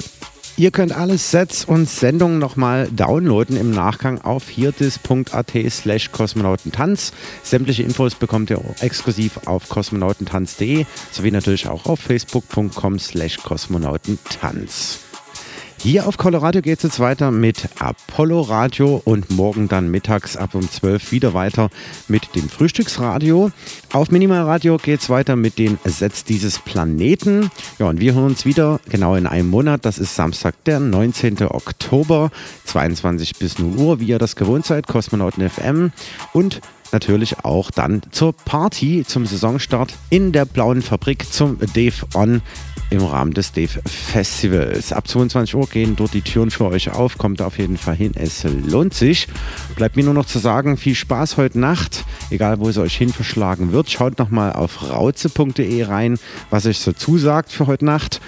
Ihr 0.58 0.72
könnt 0.72 0.90
alle 0.90 1.18
Sets 1.18 1.64
und 1.64 1.88
Sendungen 1.88 2.40
nochmal 2.40 2.88
downloaden 2.90 3.56
im 3.56 3.70
Nachgang 3.70 4.20
auf 4.20 4.48
hirdis.at 4.48 5.52
slash 5.70 6.10
kosmonautentanz. 6.10 7.12
Sämtliche 7.44 7.84
Infos 7.84 8.16
bekommt 8.16 8.50
ihr 8.50 8.60
exklusiv 8.80 9.46
auf 9.46 9.68
kosmonautentanz.de 9.68 10.84
sowie 11.12 11.30
natürlich 11.30 11.68
auch 11.68 11.86
auf 11.86 12.00
facebook.com 12.00 12.98
slash 12.98 13.36
kosmonautentanz. 13.36 15.07
Hier 15.80 16.08
auf 16.08 16.16
Colorado 16.16 16.60
geht 16.60 16.78
es 16.78 16.82
jetzt 16.82 17.00
weiter 17.00 17.30
mit 17.30 17.68
Apollo 17.78 18.40
Radio 18.42 19.00
und 19.04 19.30
morgen 19.30 19.68
dann 19.68 19.90
mittags 19.90 20.36
ab 20.36 20.56
um 20.56 20.68
12 20.68 21.12
wieder 21.12 21.34
weiter 21.34 21.70
mit 22.08 22.34
dem 22.34 22.48
Frühstücksradio. 22.48 23.52
Auf 23.92 24.10
Minimal 24.10 24.42
Radio 24.42 24.76
geht 24.76 25.00
es 25.00 25.08
weiter 25.08 25.36
mit 25.36 25.56
den 25.56 25.78
Sets 25.84 26.24
dieses 26.24 26.58
Planeten. 26.58 27.50
Ja, 27.78 27.86
und 27.86 28.00
wir 28.00 28.14
hören 28.14 28.26
uns 28.26 28.44
wieder 28.44 28.80
genau 28.90 29.14
in 29.14 29.28
einem 29.28 29.48
Monat. 29.48 29.84
Das 29.84 29.98
ist 29.98 30.16
Samstag, 30.16 30.56
der 30.64 30.80
19. 30.80 31.42
Oktober, 31.42 32.32
22 32.64 33.36
bis 33.36 33.60
0 33.60 33.76
Uhr, 33.76 34.00
wie 34.00 34.06
ihr 34.06 34.18
das 34.18 34.34
gewohnt 34.34 34.66
seid, 34.66 34.88
Kosmonauten 34.88 35.48
FM. 35.48 35.92
Und 36.32 36.60
natürlich 36.92 37.44
auch 37.44 37.70
dann 37.70 38.02
zur 38.10 38.32
Party, 38.32 39.04
zum 39.06 39.26
Saisonstart 39.26 39.94
in 40.10 40.32
der 40.32 40.44
Blauen 40.44 40.82
Fabrik 40.82 41.30
zum 41.32 41.58
Dave 41.74 42.06
On 42.14 42.42
im 42.90 43.04
Rahmen 43.04 43.34
des 43.34 43.52
Dave 43.52 43.80
Festivals. 43.86 44.92
Ab 44.92 45.06
22 45.08 45.54
Uhr 45.54 45.66
gehen 45.66 45.96
dort 45.96 46.14
die 46.14 46.22
Türen 46.22 46.50
für 46.50 46.66
euch 46.66 46.90
auf. 46.90 47.18
Kommt 47.18 47.42
auf 47.42 47.58
jeden 47.58 47.76
Fall 47.76 47.96
hin. 47.96 48.12
Es 48.14 48.44
lohnt 48.44 48.94
sich. 48.94 49.28
Bleibt 49.76 49.96
mir 49.96 50.04
nur 50.04 50.14
noch 50.14 50.26
zu 50.26 50.38
sagen, 50.38 50.76
viel 50.76 50.94
Spaß 50.94 51.36
heute 51.36 51.58
Nacht. 51.58 52.04
Egal, 52.30 52.60
wo 52.60 52.68
es 52.68 52.78
euch 52.78 52.96
hin 52.96 53.12
verschlagen 53.12 53.72
wird. 53.72 53.90
Schaut 53.90 54.18
nochmal 54.18 54.52
auf 54.52 54.88
rauze.de 54.88 55.82
rein, 55.84 56.18
was 56.50 56.66
euch 56.66 56.78
so 56.78 56.92
zusagt 56.92 57.52
für 57.52 57.66
heute 57.66 57.84
Nacht. 57.84 58.20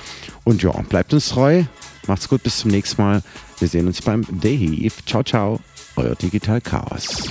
Und 0.44 0.62
ja, 0.62 0.72
bleibt 0.88 1.14
uns 1.14 1.30
treu. 1.30 1.64
Macht's 2.06 2.28
gut, 2.28 2.42
bis 2.42 2.58
zum 2.58 2.70
nächsten 2.70 3.00
Mal. 3.00 3.22
Wir 3.58 3.68
sehen 3.68 3.86
uns 3.86 4.02
beim 4.02 4.26
Dave. 4.30 4.92
Ciao, 5.06 5.22
ciao. 5.22 5.60
Euer 5.96 6.14
Digital 6.14 6.60
Chaos. 6.60 7.30